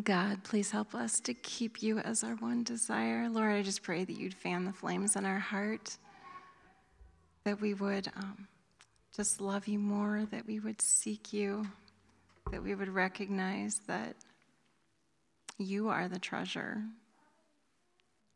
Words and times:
God, 0.00 0.44
please 0.44 0.70
help 0.70 0.94
us 0.94 1.20
to 1.20 1.34
keep 1.34 1.82
you 1.82 1.98
as 1.98 2.22
our 2.22 2.34
one 2.36 2.62
desire. 2.62 3.28
Lord, 3.28 3.52
I 3.52 3.62
just 3.62 3.82
pray 3.82 4.04
that 4.04 4.16
you'd 4.16 4.34
fan 4.34 4.64
the 4.64 4.72
flames 4.72 5.16
in 5.16 5.24
our 5.24 5.38
heart, 5.38 5.96
that 7.44 7.60
we 7.60 7.74
would 7.74 8.08
um, 8.16 8.46
just 9.16 9.40
love 9.40 9.66
you 9.66 9.78
more, 9.78 10.26
that 10.30 10.46
we 10.46 10.60
would 10.60 10.80
seek 10.80 11.32
you, 11.32 11.66
that 12.52 12.62
we 12.62 12.74
would 12.74 12.88
recognize 12.88 13.80
that 13.86 14.14
you 15.58 15.88
are 15.88 16.08
the 16.08 16.18
treasure. 16.18 16.82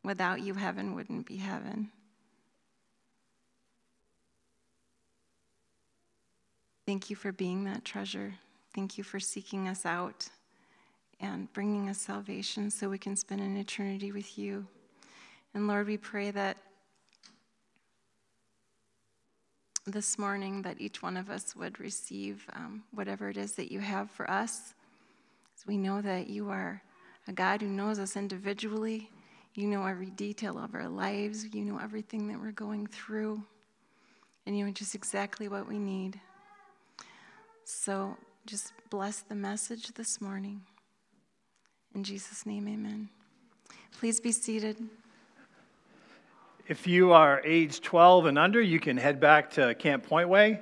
Without 0.02 0.40
you, 0.40 0.54
heaven 0.54 0.94
wouldn't 0.94 1.26
be 1.26 1.36
heaven. 1.36 1.90
Thank 6.84 7.08
you 7.08 7.16
for 7.16 7.32
being 7.32 7.64
that 7.64 7.84
treasure. 7.84 8.34
Thank 8.74 8.98
you 8.98 9.04
for 9.04 9.20
seeking 9.20 9.68
us 9.68 9.86
out 9.86 10.28
and 11.24 11.50
bringing 11.54 11.88
us 11.88 11.98
salvation 11.98 12.70
so 12.70 12.88
we 12.88 12.98
can 12.98 13.16
spend 13.16 13.40
an 13.40 13.56
eternity 13.56 14.12
with 14.12 14.38
you. 14.38 14.66
And 15.54 15.66
Lord, 15.66 15.86
we 15.86 15.96
pray 15.96 16.30
that 16.30 16.58
this 19.86 20.18
morning 20.18 20.62
that 20.62 20.80
each 20.80 21.02
one 21.02 21.16
of 21.16 21.30
us 21.30 21.56
would 21.56 21.80
receive 21.80 22.46
um, 22.54 22.82
whatever 22.92 23.28
it 23.28 23.36
is 23.36 23.52
that 23.52 23.72
you 23.72 23.80
have 23.80 24.10
for 24.10 24.30
us. 24.30 24.74
Because 25.44 25.66
we 25.66 25.76
know 25.76 26.02
that 26.02 26.28
you 26.28 26.50
are 26.50 26.82
a 27.26 27.32
God 27.32 27.62
who 27.62 27.68
knows 27.68 27.98
us 27.98 28.16
individually. 28.16 29.10
You 29.54 29.66
know 29.66 29.86
every 29.86 30.10
detail 30.10 30.58
of 30.58 30.74
our 30.74 30.88
lives. 30.88 31.46
You 31.54 31.64
know 31.64 31.78
everything 31.78 32.28
that 32.28 32.40
we're 32.40 32.52
going 32.52 32.86
through. 32.86 33.42
And 34.46 34.58
you 34.58 34.66
know 34.66 34.72
just 34.72 34.94
exactly 34.94 35.48
what 35.48 35.66
we 35.66 35.78
need. 35.78 36.20
So 37.64 38.16
just 38.44 38.72
bless 38.90 39.20
the 39.20 39.34
message 39.34 39.88
this 39.94 40.20
morning. 40.20 40.60
In 41.94 42.02
Jesus' 42.02 42.44
name, 42.44 42.66
amen. 42.66 43.08
Please 44.00 44.18
be 44.18 44.32
seated. 44.32 44.76
If 46.66 46.88
you 46.88 47.12
are 47.12 47.40
age 47.44 47.82
12 47.82 48.26
and 48.26 48.36
under, 48.36 48.60
you 48.60 48.80
can 48.80 48.96
head 48.96 49.20
back 49.20 49.50
to 49.52 49.76
Camp 49.76 50.08
Pointway. 50.08 50.58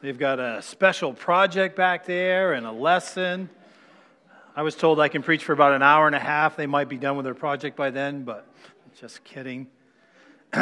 They've 0.00 0.18
got 0.18 0.40
a 0.40 0.60
special 0.60 1.14
project 1.14 1.76
back 1.76 2.04
there 2.04 2.52
and 2.52 2.66
a 2.66 2.72
lesson. 2.72 3.48
I 4.56 4.62
was 4.62 4.74
told 4.74 4.98
I 4.98 5.06
can 5.08 5.22
preach 5.22 5.44
for 5.44 5.52
about 5.52 5.72
an 5.72 5.82
hour 5.82 6.08
and 6.08 6.16
a 6.16 6.20
half. 6.20 6.56
They 6.56 6.66
might 6.66 6.88
be 6.88 6.98
done 6.98 7.16
with 7.16 7.24
their 7.24 7.34
project 7.34 7.76
by 7.76 7.90
then, 7.90 8.24
but 8.24 8.44
just 8.98 9.22
kidding. 9.22 9.68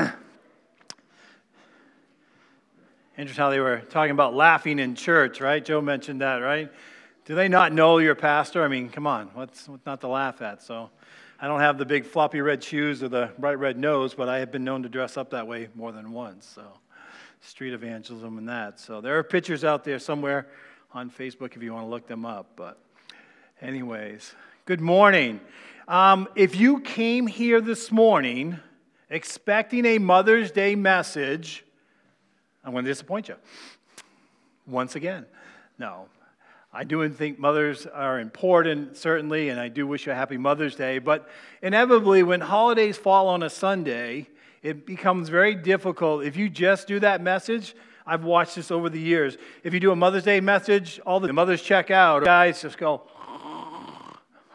Interesting 3.17 3.43
how 3.43 3.49
they 3.49 3.61
were 3.61 3.81
talking 3.89 4.11
about 4.13 4.35
laughing 4.35 4.79
in 4.79 4.97
church, 4.97 5.41
right? 5.41 5.65
Joe 5.65 5.81
mentioned 5.81 6.21
that, 6.21 6.37
right? 6.37 6.71
Do 7.25 7.37
they 7.37 7.47
not 7.47 7.73
know 7.73 7.99
your 7.99 8.17
pastor? 8.17 8.65
I 8.65 8.69
mean, 8.69 8.89
come 8.89 9.07
on, 9.07 9.29
what's, 9.35 9.69
what's 9.69 9.87
not 9.87 10.01
to 10.01 10.09
laugh 10.09 10.43
at? 10.43 10.61
So 10.61 10.91
I 11.41 11.47
don't 11.47 11.61
have 11.61 11.79
the 11.79 11.87
big 11.87 12.05
floppy 12.05 12.41
red 12.41 12.65
shoes 12.65 13.01
or 13.01 13.09
the 13.09 13.31
bright 13.39 13.61
red 13.61 13.79
nose, 13.79 14.13
but 14.13 14.29
I 14.29 14.39
have 14.39 14.51
been 14.51 14.65
known 14.65 14.83
to 14.83 14.89
dress 14.89 15.17
up 15.17 15.31
that 15.31 15.47
way 15.47 15.69
more 15.77 15.93
than 15.93 16.11
once. 16.11 16.51
So 16.53 16.65
street 17.41 17.75
evangelism 17.75 18.39
and 18.39 18.49
that. 18.49 18.81
So 18.81 19.01
there 19.01 19.17
are 19.19 19.23
pictures 19.23 19.63
out 19.63 19.85
there 19.85 20.01
somewhere 20.01 20.49
on 20.93 21.11
Facebook 21.11 21.55
if 21.55 21.63
you 21.63 21.73
want 21.73 21.87
to 21.87 21.91
look 21.91 22.09
them 22.09 22.27
up. 22.27 22.53
But, 22.57 22.77
anyways, 23.61 24.35
good 24.65 24.81
morning. 24.81 25.41
Um, 25.87 26.29
if 26.35 26.57
you 26.57 26.81
came 26.81 27.29
here 27.29 27.61
this 27.61 27.93
morning 27.93 28.59
expecting 29.11 29.87
a 29.87 29.99
Mother's 29.99 30.51
Day 30.51 30.75
message, 30.75 31.65
I'm 32.65 32.73
going 32.73 32.85
to 32.85 32.91
disappoint 32.91 33.29
you. 33.29 33.37
Once 34.67 34.97
again. 34.97 35.25
No. 35.79 36.07
I 36.75 36.85
do 36.85 37.07
think 37.11 37.39
mothers 37.39 37.87
are 37.87 38.19
important, 38.19 38.97
certainly, 38.97 39.51
and 39.51 39.61
I 39.61 39.69
do 39.69 39.87
wish 39.87 40.07
you 40.07 40.13
a 40.13 40.15
happy 40.15 40.39
Mother's 40.39 40.75
Day. 40.75 40.99
But 40.99 41.29
inevitably, 41.61 42.23
when 42.23 42.41
holidays 42.41 42.97
fall 42.97 43.29
on 43.29 43.43
a 43.43 43.51
Sunday, 43.51 44.29
it 44.63 44.87
becomes 44.87 45.29
very 45.29 45.55
difficult. 45.55 46.25
If 46.25 46.35
you 46.35 46.49
just 46.49 46.89
do 46.89 46.99
that 47.01 47.21
message, 47.21 47.75
I've 48.07 48.25
watched 48.25 48.57
this 48.57 48.71
over 48.71 48.89
the 48.89 48.99
years. 48.99 49.37
If 49.65 49.75
you 49.75 49.81
do 49.81 49.93
a 49.93 49.97
Mother's 49.97 50.25
Day 50.25 50.41
message, 50.41 50.99
all 51.05 51.21
the 51.21 51.31
mothers 51.31 51.61
check 51.61 51.91
out. 51.91 52.25
Guys 52.25 52.63
just 52.63 52.79
go, 52.79 53.03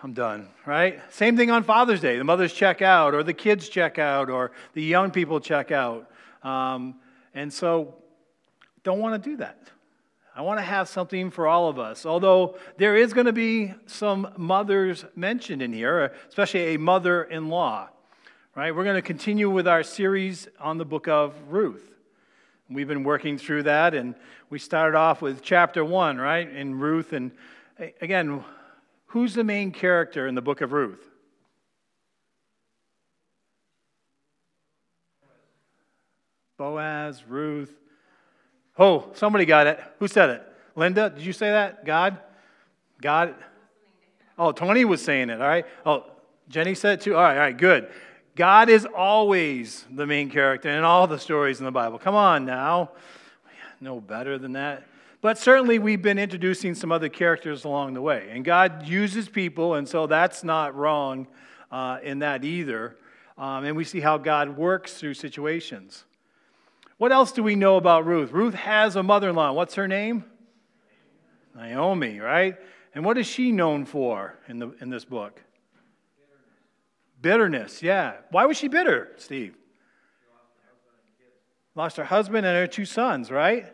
I'm 0.01 0.13
done, 0.13 0.47
right? 0.66 1.00
Same 1.13 1.38
thing 1.38 1.51
on 1.51 1.63
Father's 1.63 2.01
Day. 2.01 2.17
The 2.17 2.23
mothers 2.23 2.51
check 2.51 2.81
out, 2.81 3.13
or 3.13 3.22
the 3.22 3.33
kids 3.33 3.69
check 3.69 4.00
out, 4.00 4.31
or 4.31 4.53
the 4.73 4.81
young 4.81 5.11
people 5.11 5.39
check 5.39 5.72
out. 5.72 6.09
Um, 6.41 6.95
and 7.35 7.53
so, 7.53 7.94
don't 8.83 9.00
want 9.00 9.22
to 9.22 9.29
do 9.29 9.38
that. 9.38 9.69
I 10.38 10.42
want 10.42 10.59
to 10.59 10.64
have 10.64 10.88
something 10.88 11.31
for 11.31 11.48
all 11.48 11.68
of 11.68 11.80
us. 11.80 12.06
Although 12.06 12.58
there 12.78 12.96
is 12.96 13.12
going 13.12 13.25
to 13.25 13.34
be 13.34 13.74
some 13.88 14.31
mothers 14.38 15.03
mentioned 15.16 15.64
in 15.64 15.74
here, 15.74 16.14
especially 16.30 16.75
a 16.75 16.78
mother 16.78 17.24
in 17.24 17.50
law, 17.50 17.90
right? 18.53 18.74
We're 18.75 18.84
going 18.84 18.98
to 18.98 19.02
continue 19.02 19.50
with 19.50 19.68
our 19.68 19.81
series 19.81 20.48
on 20.59 20.78
the 20.78 20.86
book 20.86 21.08
of 21.08 21.34
Ruth. 21.50 21.92
We've 22.70 22.88
been 22.88 23.03
working 23.03 23.40
through 23.40 23.64
that, 23.64 23.96
and 23.96 24.14
we 24.52 24.59
started 24.59 24.96
off 24.96 25.24
with 25.24 25.42
chapter 25.42 25.84
one, 25.84 26.20
right, 26.20 26.48
in 26.48 26.78
Ruth. 26.78 27.14
And 27.14 27.31
again, 28.00 28.44
who's 29.08 29.34
the 29.34 29.44
main 29.44 29.72
character 29.72 30.28
in 30.28 30.36
the 30.36 30.44
book 30.44 30.62
of 30.62 30.72
Ruth? 30.72 31.04
Boaz, 36.59 37.24
Ruth. 37.28 37.74
Oh, 38.79 39.09
somebody 39.13 39.45
got 39.45 39.67
it. 39.67 39.79
Who 39.99 40.07
said 40.07 40.29
it? 40.29 40.43
Linda, 40.75 41.09
did 41.09 41.25
you 41.25 41.33
say 41.33 41.49
that? 41.49 41.85
God? 41.85 42.19
God? 43.01 43.35
Oh, 44.38 44.51
Tony 44.51 44.85
was 44.85 45.01
saying 45.01 45.29
it, 45.29 45.41
all 45.41 45.47
right. 45.47 45.65
Oh, 45.85 46.05
Jenny 46.49 46.75
said 46.75 46.99
it 46.99 47.01
too. 47.01 47.15
All 47.15 47.21
right, 47.21 47.33
all 47.33 47.39
right, 47.39 47.57
good. 47.57 47.89
God 48.35 48.69
is 48.69 48.85
always 48.85 49.83
the 49.91 50.05
main 50.05 50.29
character 50.29 50.69
in 50.69 50.83
all 50.83 51.07
the 51.07 51.17
stories 51.17 51.57
in 51.59 51.65
the 51.65 51.71
Bible. 51.71 51.97
Come 51.97 52.13
on 52.13 52.45
now. 52.45 52.91
No 53.81 53.99
better 53.99 54.38
than 54.38 54.53
that. 54.53 54.88
But 55.21 55.39
certainly, 55.39 55.79
we've 55.79 56.01
been 56.01 56.19
introducing 56.19 56.75
some 56.75 56.91
other 56.91 57.09
characters 57.09 57.65
along 57.65 57.95
the 57.95 58.01
way. 58.01 58.29
And 58.31 58.45
God 58.45 58.88
uses 58.88 59.27
people, 59.27 59.73
and 59.73 59.89
so 59.89 60.05
that's 60.05 60.44
not 60.44 60.75
wrong 60.75 61.27
uh, 61.71 61.97
in 62.03 62.19
that 62.19 62.45
either. 62.45 62.95
Um, 63.38 63.65
and 63.65 63.75
we 63.75 63.83
see 63.83 63.99
how 63.99 64.19
God 64.19 64.55
works 64.55 64.94
through 64.94 65.15
situations. 65.15 66.05
What 66.97 67.12
else 67.12 67.31
do 67.31 67.44
we 67.44 67.56
know 67.56 67.78
about 67.78 68.06
Ruth? 68.06 68.31
Ruth 68.31 68.56
has 68.56 68.96
a 68.96 69.03
mother 69.03 69.30
in 69.30 69.35
law. 69.35 69.52
What's 69.52 69.75
her 69.75 69.88
name? 69.88 70.25
Naomi, 71.56 72.19
right? 72.19 72.56
And 72.96 73.06
what 73.06 73.18
is 73.18 73.28
she 73.28 73.52
known 73.52 73.85
for 73.85 74.38
in, 74.47 74.59
the, 74.59 74.72
in 74.81 74.90
this 74.90 75.06
book? 75.06 75.41
Bitterness, 77.22 77.84
yeah. 77.84 78.13
Why 78.31 78.46
was 78.46 78.57
she 78.57 78.68
bitter, 78.68 79.12
Steve? 79.18 79.56
Lost 81.75 81.97
her 81.97 82.03
husband 82.03 82.46
and 82.46 82.56
her 82.56 82.68
two 82.68 82.86
sons, 82.86 83.30
right? 83.30 83.66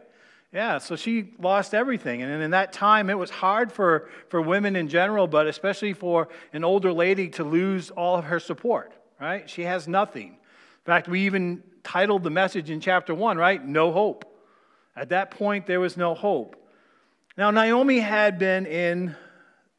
Yeah, 0.52 0.78
so 0.78 0.96
she 0.96 1.32
lost 1.40 1.74
everything. 1.74 2.22
And 2.22 2.44
in 2.44 2.52
that 2.52 2.74
time, 2.74 3.10
it 3.10 3.18
was 3.18 3.30
hard 3.30 3.72
for, 3.72 4.10
for 4.30 4.42
women 4.42 4.76
in 4.76 4.88
general, 4.88 5.26
but 5.28 5.48
especially 5.48 5.94
for 5.94 6.28
an 6.52 6.64
older 6.64 6.94
lady 6.94 7.30
to 7.30 7.44
lose 7.44 7.90
all 7.92 8.18
of 8.18 8.26
her 8.26 8.40
support, 8.40 8.94
right? 9.20 9.50
She 9.50 9.64
has 9.64 9.88
nothing. 9.88 10.28
In 10.28 10.86
fact, 10.86 11.08
we 11.08 11.22
even 11.22 11.64
titled 11.84 12.24
the 12.24 12.30
message 12.30 12.70
in 12.70 12.80
chapter 12.80 13.14
1, 13.14 13.38
right? 13.38 13.66
No 13.66 13.92
hope. 13.92 14.26
At 14.96 15.10
that 15.10 15.32
point, 15.32 15.66
there 15.66 15.80
was 15.80 15.98
no 15.98 16.14
hope. 16.14 16.56
Now, 17.38 17.52
Naomi 17.52 18.00
had 18.00 18.38
been 18.38 18.66
in 18.66 19.16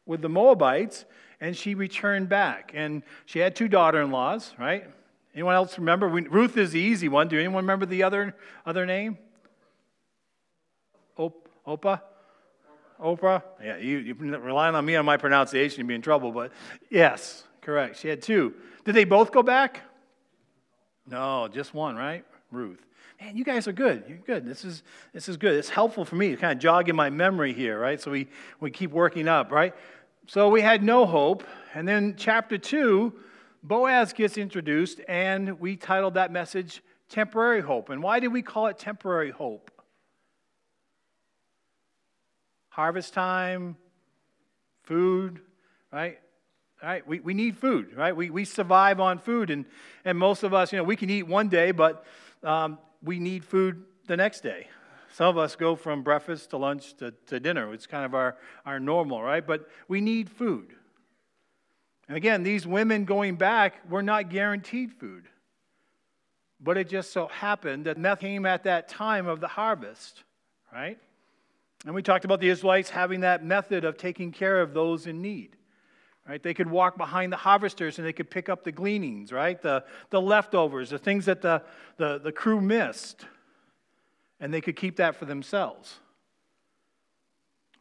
with 0.06 0.20
the 0.20 0.28
Moabites, 0.28 1.04
and 1.40 1.56
she 1.56 1.74
returned 1.74 2.28
back. 2.28 2.72
And 2.74 3.02
she 3.26 3.38
had 3.38 3.54
two 3.54 3.68
daughter 3.68 4.00
in 4.00 4.10
laws, 4.10 4.52
right? 4.58 4.84
Anyone 5.34 5.54
else 5.54 5.78
remember? 5.78 6.08
Ruth 6.08 6.56
is 6.56 6.72
the 6.72 6.80
easy 6.80 7.08
one. 7.08 7.28
Do 7.28 7.38
anyone 7.38 7.64
remember 7.64 7.86
the 7.86 8.02
other, 8.02 8.34
other 8.66 8.86
name? 8.86 9.18
Op- 11.16 11.48
Oprah? 11.66 12.00
Oprah? 13.00 13.42
Yeah, 13.62 13.76
you, 13.78 13.98
you're 13.98 14.16
relying 14.16 14.74
on 14.74 14.84
me 14.84 14.96
on 14.96 15.04
my 15.04 15.16
pronunciation, 15.16 15.80
you'd 15.80 15.88
be 15.88 15.94
in 15.94 16.02
trouble, 16.02 16.32
but 16.32 16.52
yes, 16.90 17.44
correct. 17.60 17.98
She 17.98 18.08
had 18.08 18.22
two. 18.22 18.54
Did 18.84 18.94
they 18.94 19.04
both 19.04 19.32
go 19.32 19.42
back? 19.42 19.80
No, 21.06 21.48
just 21.48 21.74
one, 21.74 21.96
right? 21.96 22.24
Ruth. 22.50 22.84
Man, 23.20 23.36
you 23.36 23.44
guys 23.44 23.68
are 23.68 23.72
good. 23.72 24.04
You're 24.08 24.18
good. 24.18 24.44
This 24.44 24.64
is, 24.64 24.82
this 25.12 25.28
is 25.28 25.36
good. 25.36 25.54
It's 25.54 25.68
helpful 25.68 26.04
for 26.04 26.16
me 26.16 26.30
to 26.30 26.36
kind 26.36 26.52
of 26.52 26.58
jog 26.58 26.88
in 26.88 26.96
my 26.96 27.10
memory 27.10 27.52
here, 27.52 27.78
right? 27.78 28.00
So 28.00 28.10
we, 28.10 28.28
we 28.60 28.70
keep 28.70 28.90
working 28.90 29.28
up, 29.28 29.52
right? 29.52 29.74
So 30.26 30.48
we 30.48 30.62
had 30.62 30.82
no 30.82 31.06
hope. 31.06 31.44
And 31.74 31.86
then 31.86 32.14
chapter 32.16 32.58
two, 32.58 33.12
Boaz 33.62 34.12
gets 34.12 34.36
introduced, 34.36 35.00
and 35.08 35.58
we 35.60 35.76
titled 35.76 36.14
that 36.14 36.32
message 36.32 36.82
Temporary 37.08 37.60
Hope. 37.60 37.88
And 37.90 38.02
why 38.02 38.20
did 38.20 38.28
we 38.28 38.42
call 38.42 38.66
it 38.66 38.78
Temporary 38.78 39.30
Hope? 39.30 39.70
Harvest 42.68 43.14
time, 43.14 43.76
food, 44.82 45.40
right? 45.92 46.18
Right? 46.84 47.06
We, 47.06 47.20
we 47.20 47.34
need 47.34 47.56
food, 47.56 47.96
right? 47.96 48.14
We, 48.14 48.30
we 48.30 48.44
survive 48.44 49.00
on 49.00 49.18
food. 49.18 49.50
And, 49.50 49.64
and 50.04 50.18
most 50.18 50.42
of 50.42 50.52
us, 50.52 50.72
you 50.72 50.78
know, 50.78 50.84
we 50.84 50.96
can 50.96 51.08
eat 51.08 51.22
one 51.22 51.48
day, 51.48 51.70
but 51.70 52.04
um, 52.42 52.78
we 53.02 53.18
need 53.18 53.44
food 53.44 53.84
the 54.06 54.16
next 54.16 54.42
day. 54.42 54.68
Some 55.12 55.28
of 55.28 55.38
us 55.38 55.56
go 55.56 55.76
from 55.76 56.02
breakfast 56.02 56.50
to 56.50 56.58
lunch 56.58 56.94
to, 56.96 57.12
to 57.28 57.40
dinner. 57.40 57.72
It's 57.72 57.86
kind 57.86 58.04
of 58.04 58.14
our, 58.14 58.36
our 58.66 58.78
normal, 58.78 59.22
right? 59.22 59.46
But 59.46 59.68
we 59.88 60.00
need 60.00 60.28
food. 60.28 60.74
And 62.08 62.16
again, 62.16 62.42
these 62.42 62.66
women 62.66 63.04
going 63.04 63.36
back 63.36 63.88
were 63.88 64.02
not 64.02 64.28
guaranteed 64.28 64.92
food. 64.92 65.24
But 66.60 66.76
it 66.76 66.88
just 66.88 67.12
so 67.12 67.28
happened 67.28 67.86
that 67.86 67.96
meth 67.96 68.20
came 68.20 68.44
at 68.44 68.64
that 68.64 68.88
time 68.88 69.26
of 69.26 69.40
the 69.40 69.48
harvest, 69.48 70.22
right? 70.72 70.98
And 71.86 71.94
we 71.94 72.02
talked 72.02 72.24
about 72.24 72.40
the 72.40 72.48
Israelites 72.48 72.90
having 72.90 73.20
that 73.20 73.44
method 73.44 73.84
of 73.84 73.96
taking 73.96 74.32
care 74.32 74.60
of 74.60 74.74
those 74.74 75.06
in 75.06 75.22
need. 75.22 75.56
Right? 76.26 76.42
They 76.42 76.54
could 76.54 76.70
walk 76.70 76.96
behind 76.96 77.32
the 77.32 77.36
harvesters 77.36 77.98
and 77.98 78.06
they 78.06 78.12
could 78.12 78.30
pick 78.30 78.48
up 78.48 78.64
the 78.64 78.72
gleanings, 78.72 79.30
right? 79.30 79.60
The, 79.60 79.84
the 80.08 80.20
leftovers, 80.20 80.90
the 80.90 80.98
things 80.98 81.26
that 81.26 81.42
the, 81.42 81.62
the, 81.98 82.18
the 82.18 82.32
crew 82.32 82.60
missed. 82.60 83.26
And 84.40 84.52
they 84.52 84.62
could 84.62 84.76
keep 84.76 84.96
that 84.96 85.16
for 85.16 85.26
themselves. 85.26 85.98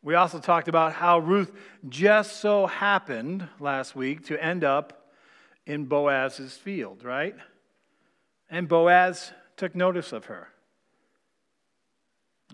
We 0.01 0.15
also 0.15 0.39
talked 0.39 0.67
about 0.67 0.91
how 0.91 1.19
Ruth 1.19 1.51
just 1.87 2.41
so 2.41 2.67
happened 2.67 3.47
last 3.61 3.95
week 3.95 4.25
to 4.25 4.43
end 4.43 4.65
up 4.65 5.11
in 5.65 5.85
Boaz's 5.85 6.57
field, 6.57 7.05
right? 7.05 7.35
And 8.49 8.67
Boaz 8.67 9.31
took 9.55 9.75
notice 9.75 10.11
of 10.11 10.25
her. 10.25 10.49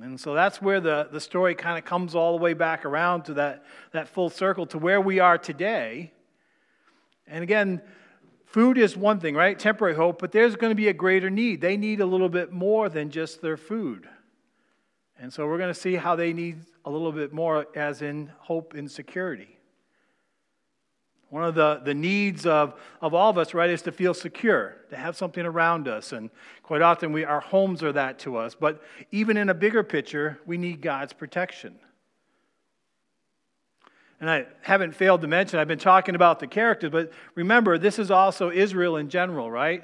And 0.02 0.20
so 0.20 0.34
that's 0.34 0.62
where 0.62 0.80
the, 0.80 1.10
the 1.12 1.20
story 1.20 1.56
kind 1.56 1.78
of 1.78 1.86
comes 1.86 2.16
all 2.16 2.38
the 2.38 2.42
way 2.42 2.54
back 2.54 2.86
around 2.86 3.24
to 3.24 3.34
that, 3.36 3.66
that 3.92 4.08
full 4.08 4.30
circle 4.30 4.66
to 4.68 4.78
where 4.78 5.02
we 5.02 5.20
are 5.20 5.38
today. 5.38 6.14
And 7.28 7.44
again, 7.44 7.82
food 8.46 8.78
is 8.78 8.96
one 8.96 9.20
thing, 9.20 9.36
right? 9.36 9.58
Temporary 9.60 9.96
hope, 9.96 10.20
but 10.20 10.32
there's 10.32 10.56
going 10.56 10.72
to 10.72 10.76
be 10.76 10.88
a 10.88 10.94
greater 10.94 11.30
need. 11.30 11.62
They 11.62 11.78
need 11.78 12.00
a 12.00 12.06
little 12.06 12.30
bit 12.30 12.52
more 12.52 12.90
than 12.90 13.12
just 13.12 13.42
their 13.42 13.58
food. 13.58 14.08
And 15.20 15.32
so 15.32 15.46
we're 15.46 15.58
going 15.58 15.74
to 15.74 15.80
see 15.80 15.96
how 15.96 16.16
they 16.16 16.32
need 16.32 16.62
a 16.86 16.90
little 16.90 17.12
bit 17.12 17.34
more, 17.34 17.68
as 17.76 18.02
in 18.02 18.32
hope 18.40 18.74
and 18.74 18.90
security. 18.90 19.59
One 21.30 21.44
of 21.44 21.54
the, 21.54 21.82
the 21.84 21.94
needs 21.94 22.46
of, 22.46 22.74
of 23.02 23.14
all 23.14 23.30
of 23.30 23.38
us, 23.38 23.54
right, 23.54 23.70
is 23.70 23.84
to 23.84 23.92
feel 23.92 24.14
secure, 24.16 24.78
to 24.90 24.98
have 24.98 25.16
something 25.16 25.46
around 25.46 25.88
us. 25.88 26.12
And 26.12 26.32
quite 26.64 26.82
often, 26.82 27.12
we, 27.12 27.24
our 27.24 27.40
homes 27.40 27.84
are 27.84 27.92
that 27.92 28.18
to 28.20 28.38
us. 28.38 28.56
But 28.56 28.82
even 29.12 29.38
in 29.38 29.50
a 29.50 29.54
bigger 29.54 29.84
picture, 29.84 30.40
we 30.48 30.58
need 30.58 30.82
God's 30.82 31.14
protection. 31.14 31.76
And 34.20 34.30
I 34.30 34.48
haven't 34.62 34.96
failed 34.96 35.22
to 35.22 35.28
mention, 35.28 35.60
I've 35.60 35.68
been 35.68 35.80
talking 35.80 36.16
about 36.16 36.40
the 36.40 36.48
characters, 36.48 36.90
but 36.90 37.12
remember, 37.36 37.78
this 37.78 38.00
is 38.00 38.12
also 38.12 38.52
Israel 38.52 38.98
in 38.98 39.08
general, 39.08 39.50
right? 39.50 39.84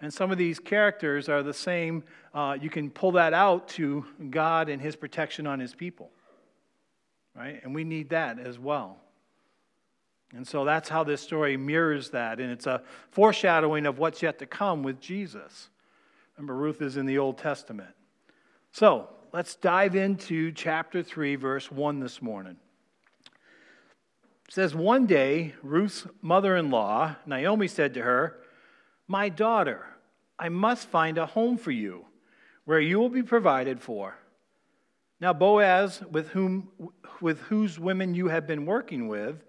And 0.00 0.14
some 0.14 0.30
of 0.30 0.38
these 0.38 0.58
characters 0.58 1.28
are 1.28 1.42
the 1.42 1.52
same. 1.52 2.04
Uh, 2.32 2.56
you 2.58 2.70
can 2.70 2.88
pull 2.88 3.12
that 3.12 3.34
out 3.34 3.68
to 3.70 4.06
God 4.30 4.68
and 4.68 4.80
his 4.80 4.96
protection 4.96 5.46
on 5.46 5.58
his 5.58 5.74
people, 5.74 6.10
right? 7.36 7.60
And 7.62 7.74
we 7.74 7.84
need 7.84 8.10
that 8.10 8.38
as 8.38 8.58
well. 8.58 9.00
And 10.34 10.46
so 10.46 10.64
that's 10.64 10.88
how 10.88 11.04
this 11.04 11.22
story 11.22 11.56
mirrors 11.56 12.10
that. 12.10 12.38
And 12.38 12.50
it's 12.50 12.66
a 12.66 12.82
foreshadowing 13.10 13.86
of 13.86 13.98
what's 13.98 14.22
yet 14.22 14.38
to 14.40 14.46
come 14.46 14.82
with 14.82 15.00
Jesus. 15.00 15.70
Remember, 16.36 16.54
Ruth 16.54 16.82
is 16.82 16.96
in 16.96 17.06
the 17.06 17.18
Old 17.18 17.38
Testament. 17.38 17.94
So 18.72 19.08
let's 19.32 19.54
dive 19.54 19.96
into 19.96 20.52
chapter 20.52 21.02
3, 21.02 21.36
verse 21.36 21.70
1 21.70 22.00
this 22.00 22.20
morning. 22.20 22.56
It 24.46 24.54
says, 24.54 24.74
One 24.74 25.06
day, 25.06 25.54
Ruth's 25.62 26.06
mother 26.20 26.56
in 26.56 26.70
law, 26.70 27.16
Naomi, 27.26 27.68
said 27.68 27.94
to 27.94 28.02
her, 28.02 28.38
My 29.06 29.30
daughter, 29.30 29.86
I 30.38 30.48
must 30.48 30.88
find 30.88 31.18
a 31.18 31.26
home 31.26 31.56
for 31.56 31.70
you 31.70 32.04
where 32.64 32.80
you 32.80 32.98
will 32.98 33.08
be 33.08 33.22
provided 33.22 33.80
for. 33.80 34.14
Now, 35.20 35.32
Boaz, 35.32 36.02
with, 36.10 36.28
whom, 36.28 36.68
with 37.20 37.40
whose 37.40 37.78
women 37.78 38.14
you 38.14 38.28
have 38.28 38.46
been 38.46 38.66
working 38.66 39.08
with, 39.08 39.42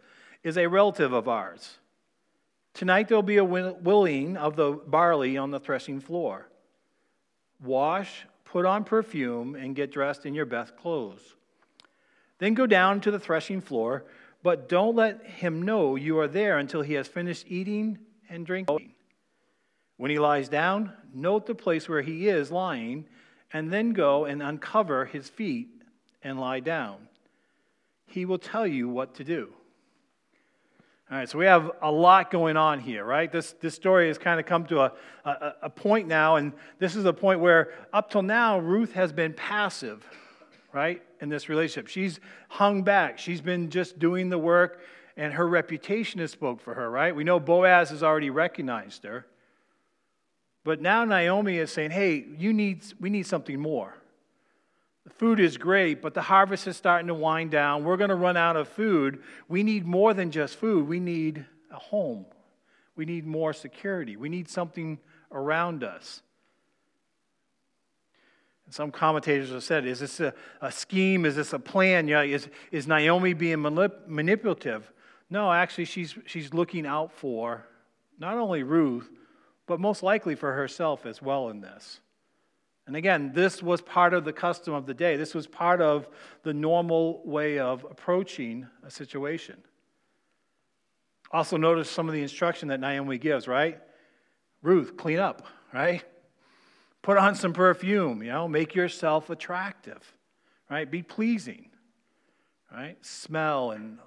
is 0.43 0.57
a 0.57 0.67
relative 0.67 1.13
of 1.13 1.27
ours. 1.27 1.77
Tonight 2.73 3.07
there'll 3.07 3.23
be 3.23 3.37
a 3.37 3.43
winnowing 3.43 4.37
of 4.37 4.55
the 4.55 4.71
barley 4.71 5.37
on 5.37 5.51
the 5.51 5.59
threshing 5.59 5.99
floor. 5.99 6.47
Wash, 7.61 8.25
put 8.45 8.65
on 8.65 8.83
perfume, 8.83 9.55
and 9.55 9.75
get 9.75 9.91
dressed 9.91 10.25
in 10.25 10.33
your 10.33 10.45
best 10.45 10.77
clothes. 10.77 11.35
Then 12.37 12.53
go 12.53 12.65
down 12.65 13.01
to 13.01 13.11
the 13.11 13.19
threshing 13.19 13.59
floor, 13.59 14.05
but 14.41 14.69
don't 14.69 14.95
let 14.95 15.25
him 15.25 15.61
know 15.63 15.95
you 15.95 16.19
are 16.19 16.27
there 16.27 16.57
until 16.57 16.81
he 16.81 16.93
has 16.93 17.07
finished 17.07 17.45
eating 17.49 17.99
and 18.29 18.45
drinking. 18.45 18.93
When 19.97 20.09
he 20.09 20.19
lies 20.19 20.47
down, 20.47 20.93
note 21.13 21.45
the 21.45 21.55
place 21.55 21.89
where 21.89 22.01
he 22.01 22.29
is 22.29 22.49
lying, 22.49 23.05
and 23.51 23.73
then 23.73 23.91
go 23.91 24.23
and 24.23 24.41
uncover 24.41 25.03
his 25.05 25.27
feet 25.27 25.67
and 26.23 26.39
lie 26.39 26.61
down. 26.61 27.09
He 28.05 28.23
will 28.23 28.37
tell 28.37 28.65
you 28.65 28.87
what 28.87 29.15
to 29.15 29.25
do. 29.25 29.53
All 31.11 31.17
right, 31.17 31.27
so 31.27 31.39
we 31.39 31.45
have 31.45 31.71
a 31.81 31.91
lot 31.91 32.29
going 32.29 32.55
on 32.55 32.79
here, 32.79 33.03
right? 33.03 33.31
This, 33.31 33.53
this 33.53 33.73
story 33.73 34.09
has 34.09 34.19
kind 34.19 34.39
of 34.39 34.45
come 34.45 34.67
to 34.67 34.81
a, 34.81 34.93
a, 35.25 35.53
a 35.63 35.69
point 35.69 36.07
now, 36.07 36.35
and 36.35 36.53
this 36.77 36.95
is 36.95 37.05
a 37.05 37.13
point 37.13 37.39
where 37.39 37.73
up 37.91 38.11
till 38.11 38.21
now, 38.21 38.59
Ruth 38.59 38.93
has 38.93 39.11
been 39.11 39.33
passive, 39.33 40.07
right, 40.71 41.01
in 41.19 41.27
this 41.27 41.49
relationship. 41.49 41.87
She's 41.87 42.19
hung 42.47 42.83
back, 42.83 43.17
she's 43.17 43.41
been 43.41 43.71
just 43.71 43.97
doing 43.97 44.29
the 44.29 44.37
work, 44.37 44.81
and 45.17 45.33
her 45.33 45.47
reputation 45.47 46.19
has 46.19 46.29
spoke 46.29 46.61
for 46.61 46.75
her, 46.75 46.91
right? 46.91 47.15
We 47.15 47.23
know 47.23 47.39
Boaz 47.39 47.89
has 47.89 48.03
already 48.03 48.29
recognized 48.29 49.03
her. 49.03 49.25
But 50.63 50.79
now 50.79 51.05
Naomi 51.05 51.57
is 51.57 51.71
saying, 51.71 51.89
hey, 51.89 52.23
you 52.37 52.53
need, 52.53 52.83
we 52.99 53.09
need 53.09 53.25
something 53.25 53.59
more. 53.59 53.95
The 55.09 55.15
food 55.15 55.39
is 55.39 55.57
great, 55.57 56.03
but 56.03 56.13
the 56.13 56.21
harvest 56.21 56.67
is 56.67 56.77
starting 56.77 57.07
to 57.07 57.15
wind 57.15 57.49
down. 57.49 57.83
We're 57.83 57.97
going 57.97 58.11
to 58.11 58.15
run 58.15 58.37
out 58.37 58.55
of 58.55 58.67
food. 58.67 59.23
We 59.47 59.63
need 59.63 59.85
more 59.85 60.13
than 60.13 60.29
just 60.29 60.55
food. 60.57 60.87
We 60.87 60.99
need 60.99 61.45
a 61.71 61.79
home. 61.79 62.25
We 62.95 63.05
need 63.05 63.25
more 63.25 63.51
security. 63.53 64.17
We 64.17 64.29
need 64.29 64.47
something 64.47 64.99
around 65.31 65.83
us. 65.83 66.21
And 68.65 68.75
some 68.75 68.91
commentators 68.91 69.49
have 69.49 69.63
said, 69.63 69.87
is 69.87 69.99
this 69.99 70.19
a, 70.19 70.31
a 70.61 70.71
scheme? 70.71 71.25
Is 71.25 71.35
this 71.35 71.53
a 71.53 71.59
plan? 71.59 72.07
Yeah, 72.07 72.21
is, 72.21 72.47
is 72.71 72.85
Naomi 72.87 73.33
being 73.33 73.57
manip- 73.57 74.07
manipulative? 74.07 74.91
No, 75.31 75.51
actually, 75.51 75.85
she's, 75.85 76.15
she's 76.27 76.53
looking 76.53 76.85
out 76.85 77.11
for 77.11 77.65
not 78.19 78.35
only 78.35 78.61
Ruth, 78.61 79.09
but 79.65 79.79
most 79.79 80.03
likely 80.03 80.35
for 80.35 80.53
herself 80.53 81.07
as 81.07 81.19
well 81.19 81.49
in 81.49 81.61
this. 81.61 81.99
And 82.89 82.95
again, 82.95 83.33
this 83.35 83.61
was 83.61 83.83
part 83.83 84.15
of 84.15 84.25
the 84.25 84.33
custom 84.33 84.73
of 84.73 84.87
the 84.87 84.95
day. 84.95 85.15
This 85.15 85.35
was 85.35 85.45
part 85.45 85.79
of 85.79 86.09
the 86.41 86.55
normal 86.55 87.21
way 87.23 87.59
of 87.59 87.85
approaching 87.87 88.65
a 88.83 88.89
situation. 88.89 89.57
Also, 91.31 91.55
notice 91.55 91.87
some 91.87 92.07
of 92.07 92.15
the 92.15 92.23
instruction 92.23 92.69
that 92.69 92.79
Naomi 92.79 93.19
gives, 93.19 93.47
right? 93.47 93.79
Ruth, 94.63 94.97
clean 94.97 95.19
up, 95.19 95.45
right? 95.71 96.03
Put 97.03 97.17
on 97.17 97.35
some 97.35 97.53
perfume, 97.53 98.23
you 98.23 98.31
know, 98.31 98.47
make 98.47 98.73
yourself 98.73 99.29
attractive, 99.29 100.15
right? 100.67 100.89
Be 100.89 101.03
pleasing, 101.03 101.69
right? 102.71 102.97
Smell 103.05 103.69
and 103.69 103.99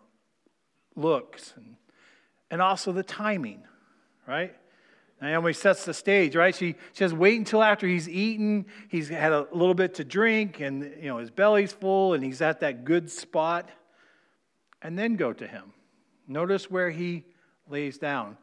looks, 0.97 1.55
and, 1.57 1.77
and 2.51 2.61
also 2.61 2.91
the 2.91 3.05
timing, 3.05 3.63
right? 4.27 4.57
Naomi 5.23 5.53
sets 5.53 5.85
the 5.85 5.95
stage, 5.95 6.35
right? 6.35 6.53
She, 6.53 6.73
she 6.73 6.99
says, 6.99 7.15
wait 7.15 7.39
until 7.39 7.63
after 7.63 7.87
he's 7.87 8.09
eaten, 8.09 8.67
he's 8.89 9.09
had 9.09 9.31
a 9.31 9.47
little 9.53 9.73
bit 9.73 9.95
to 9.95 10.05
drink, 10.05 10.59
and 10.59 10.83
you 11.01 11.07
know 11.07 11.19
his 11.19 11.31
belly's 11.31 11.73
full, 11.73 12.15
and 12.15 12.25
he's 12.25 12.43
at 12.43 12.59
that 12.61 12.85
good 12.85 13.09
spot, 13.09 13.69
and 14.83 14.99
then 14.99 15.15
go 15.15 15.33
to 15.33 15.47
him. 15.47 15.73
Notice 16.27 16.69
where 16.69 16.91
he 16.91 17.25
lays 17.69 17.99
down. 17.99 18.37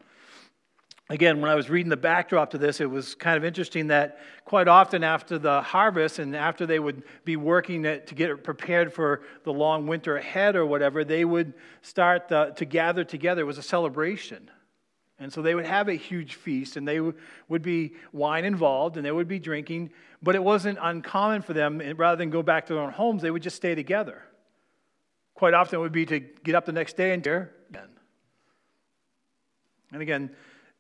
Again, 1.10 1.42
when 1.42 1.52
I 1.52 1.56
was 1.56 1.70
reading 1.70 1.90
the 1.90 1.98
backdrop 1.98 2.52
to 2.52 2.58
this, 2.58 2.80
it 2.80 2.90
was 2.90 3.14
kind 3.14 3.36
of 3.36 3.44
interesting 3.44 3.88
that 3.88 4.20
quite 4.46 4.70
often 4.70 5.04
after 5.04 5.38
the 5.38 5.62
harvest 5.62 6.20
and 6.20 6.34
after 6.34 6.66
they 6.66 6.80
would 6.80 7.04
be 7.26 7.36
working 7.36 7.84
to 7.84 8.00
get 8.16 8.30
it 8.30 8.44
prepared 8.44 8.94
for 8.94 9.24
the 9.44 9.52
long 9.52 9.86
winter 9.86 10.16
ahead 10.16 10.56
or 10.56 10.66
whatever, 10.66 11.04
they 11.04 11.26
would 11.26 11.56
start 11.82 12.30
to 12.30 12.66
gather 12.66 13.04
together. 13.04 13.42
It 13.42 13.46
was 13.46 13.58
a 13.58 13.64
celebration 13.64 14.50
and 15.20 15.32
so 15.32 15.42
they 15.42 15.54
would 15.54 15.66
have 15.66 15.90
a 15.90 15.94
huge 15.94 16.36
feast, 16.36 16.78
and 16.78 16.88
they 16.88 17.00
would 17.00 17.62
be 17.62 17.94
wine 18.14 18.46
involved, 18.46 18.98
and 18.98 19.06
they 19.06 19.12
would 19.12 19.28
be 19.28 19.40
drinking. 19.40 19.92
But 20.24 20.36
it 20.36 20.44
wasn't 20.44 20.78
uncommon 20.82 21.42
for 21.42 21.54
them, 21.54 21.82
rather 21.98 22.18
than 22.18 22.30
go 22.30 22.42
back 22.42 22.68
to 22.68 22.74
their 22.74 22.84
own 22.84 22.92
homes, 22.92 23.22
they 23.22 23.32
would 23.32 23.44
just 23.44 23.56
stay 23.56 23.76
together. 23.76 24.24
Quite 25.34 25.54
often 25.54 25.80
it 25.80 25.82
would 25.82 25.92
be 25.92 26.06
to 26.06 26.20
get 26.20 26.56
up 26.56 26.66
the 26.66 26.72
next 26.72 26.98
day 26.98 27.14
and 27.14 27.24
there 27.24 27.52
again. 27.70 27.90
And 29.92 30.02
again, 30.02 30.32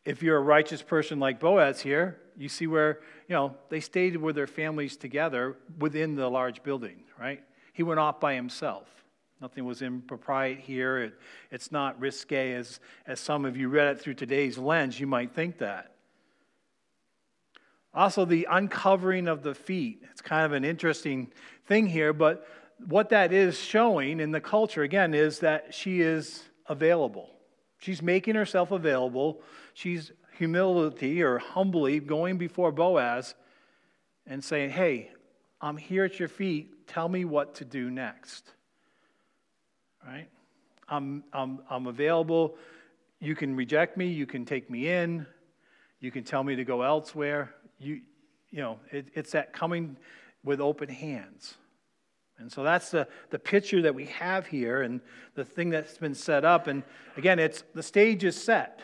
if 0.05 0.21
you're 0.23 0.37
a 0.37 0.41
righteous 0.41 0.81
person 0.81 1.19
like 1.19 1.39
Boaz 1.39 1.81
here, 1.81 2.19
you 2.37 2.49
see 2.49 2.67
where, 2.67 2.99
you 3.27 3.35
know, 3.35 3.55
they 3.69 3.79
stayed 3.79 4.15
with 4.15 4.35
their 4.35 4.47
families 4.47 4.95
together 4.97 5.57
within 5.77 6.15
the 6.15 6.29
large 6.29 6.63
building, 6.63 7.03
right? 7.19 7.43
He 7.73 7.83
went 7.83 7.99
off 7.99 8.19
by 8.19 8.35
himself. 8.35 8.87
Nothing 9.41 9.65
was 9.65 9.81
impropriate 9.81 10.59
here. 10.59 10.97
It, 10.97 11.13
it's 11.49 11.71
not 11.71 11.99
risque 11.99 12.53
as, 12.53 12.79
as 13.07 13.19
some 13.19 13.45
of 13.45 13.55
you 13.55 13.69
read 13.69 13.87
it 13.87 14.01
through 14.01 14.15
today's 14.15 14.57
lens. 14.57 14.99
You 14.99 15.07
might 15.07 15.33
think 15.33 15.59
that. 15.59 15.95
Also, 17.93 18.25
the 18.25 18.47
uncovering 18.49 19.27
of 19.27 19.41
the 19.41 19.55
feet. 19.55 20.03
It's 20.11 20.21
kind 20.21 20.45
of 20.45 20.51
an 20.51 20.63
interesting 20.63 21.31
thing 21.65 21.87
here, 21.87 22.13
but 22.13 22.47
what 22.87 23.09
that 23.09 23.33
is 23.33 23.59
showing 23.59 24.19
in 24.19 24.31
the 24.31 24.41
culture, 24.41 24.83
again, 24.83 25.13
is 25.13 25.39
that 25.39 25.73
she 25.73 26.01
is 26.01 26.43
available. 26.67 27.29
She's 27.79 28.01
making 28.01 28.35
herself 28.35 28.71
available. 28.71 29.41
She's 29.73 30.11
humility 30.37 31.21
or 31.21 31.39
humbly 31.39 31.99
going 31.99 32.37
before 32.37 32.71
Boaz 32.71 33.35
and 34.27 34.43
saying, 34.43 34.69
Hey, 34.69 35.11
I'm 35.61 35.77
here 35.77 36.05
at 36.05 36.19
your 36.19 36.29
feet. 36.29 36.87
Tell 36.87 37.09
me 37.09 37.25
what 37.25 37.55
to 37.55 37.65
do 37.65 37.89
next. 37.89 38.53
Right? 40.05 40.27
I'm, 40.87 41.23
I'm, 41.33 41.59
I'm 41.69 41.87
available. 41.87 42.57
You 43.19 43.35
can 43.35 43.55
reject 43.55 43.97
me. 43.97 44.07
You 44.07 44.25
can 44.25 44.45
take 44.45 44.69
me 44.69 44.89
in. 44.89 45.25
You 45.99 46.11
can 46.11 46.23
tell 46.23 46.43
me 46.43 46.55
to 46.55 46.63
go 46.63 46.81
elsewhere. 46.81 47.53
You, 47.77 48.01
you 48.49 48.61
know, 48.61 48.79
it, 48.91 49.07
it's 49.13 49.31
that 49.33 49.53
coming 49.53 49.97
with 50.43 50.61
open 50.61 50.89
hands. 50.89 51.55
And 52.37 52.51
so 52.51 52.63
that's 52.63 52.91
the, 52.91 53.07
the 53.31 53.39
picture 53.39 53.81
that 53.81 53.93
we 53.93 54.05
have 54.05 54.47
here 54.47 54.81
and 54.81 55.01
the 55.35 55.43
thing 55.43 55.69
that's 55.69 55.97
been 55.97 56.15
set 56.15 56.45
up. 56.45 56.67
And 56.67 56.83
again, 57.17 57.37
it's 57.37 57.63
the 57.75 57.83
stage 57.83 58.23
is 58.23 58.41
set. 58.41 58.79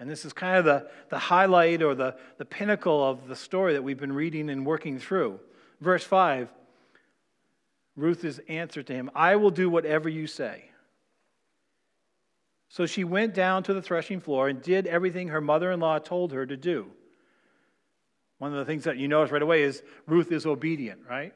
And 0.00 0.10
this 0.10 0.24
is 0.24 0.32
kind 0.32 0.56
of 0.56 0.64
the, 0.64 0.88
the 1.10 1.18
highlight 1.18 1.82
or 1.82 1.94
the, 1.94 2.16
the 2.38 2.44
pinnacle 2.44 3.06
of 3.06 3.28
the 3.28 3.36
story 3.36 3.74
that 3.74 3.84
we've 3.84 4.00
been 4.00 4.12
reading 4.12 4.50
and 4.50 4.66
working 4.66 4.98
through. 4.98 5.38
Verse 5.80 6.02
5 6.02 6.48
Ruth's 8.00 8.40
answer 8.48 8.82
to 8.82 8.92
him, 8.92 9.10
I 9.14 9.36
will 9.36 9.50
do 9.50 9.68
whatever 9.68 10.08
you 10.08 10.26
say. 10.26 10.64
So 12.68 12.86
she 12.86 13.02
went 13.02 13.34
down 13.34 13.64
to 13.64 13.74
the 13.74 13.82
threshing 13.82 14.20
floor 14.20 14.48
and 14.48 14.62
did 14.62 14.86
everything 14.86 15.28
her 15.28 15.40
mother 15.40 15.72
in 15.72 15.80
law 15.80 15.98
told 15.98 16.32
her 16.32 16.46
to 16.46 16.56
do. 16.56 16.86
One 18.38 18.52
of 18.52 18.58
the 18.58 18.64
things 18.64 18.84
that 18.84 18.96
you 18.96 19.08
notice 19.08 19.32
right 19.32 19.42
away 19.42 19.62
is 19.62 19.82
Ruth 20.06 20.32
is 20.32 20.46
obedient, 20.46 21.00
right? 21.08 21.34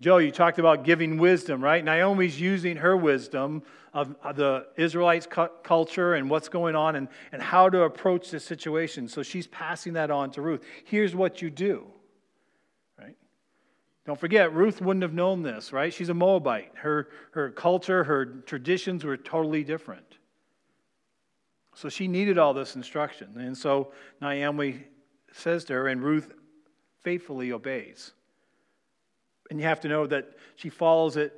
Joe, 0.00 0.16
you 0.16 0.32
talked 0.32 0.58
about 0.58 0.82
giving 0.82 1.18
wisdom, 1.18 1.62
right? 1.62 1.84
Naomi's 1.84 2.40
using 2.40 2.78
her 2.78 2.96
wisdom 2.96 3.62
of 3.94 4.16
the 4.34 4.66
Israelites' 4.76 5.28
culture 5.62 6.14
and 6.14 6.30
what's 6.30 6.48
going 6.48 6.74
on 6.74 6.96
and, 6.96 7.08
and 7.30 7.42
how 7.42 7.68
to 7.68 7.82
approach 7.82 8.30
this 8.30 8.44
situation. 8.44 9.06
So 9.06 9.22
she's 9.22 9.46
passing 9.46 9.92
that 9.92 10.10
on 10.10 10.30
to 10.32 10.42
Ruth. 10.42 10.64
Here's 10.84 11.14
what 11.14 11.42
you 11.42 11.50
do? 11.50 11.86
Don't 14.04 14.18
forget, 14.18 14.52
Ruth 14.52 14.80
wouldn't 14.80 15.02
have 15.02 15.12
known 15.12 15.42
this, 15.42 15.72
right? 15.72 15.92
She's 15.92 16.08
a 16.08 16.14
Moabite. 16.14 16.72
Her, 16.74 17.08
her 17.32 17.50
culture, 17.50 18.02
her 18.04 18.26
traditions 18.26 19.04
were 19.04 19.16
totally 19.16 19.62
different. 19.62 20.18
So 21.74 21.88
she 21.88 22.08
needed 22.08 22.36
all 22.36 22.52
this 22.52 22.74
instruction. 22.74 23.34
And 23.36 23.56
so 23.56 23.92
Naomi 24.20 24.84
says 25.32 25.64
to 25.66 25.74
her, 25.74 25.88
and 25.88 26.02
Ruth 26.02 26.32
faithfully 27.02 27.52
obeys. 27.52 28.12
And 29.50 29.60
you 29.60 29.66
have 29.66 29.80
to 29.80 29.88
know 29.88 30.06
that 30.06 30.36
she 30.56 30.68
follows 30.68 31.16
it 31.16 31.34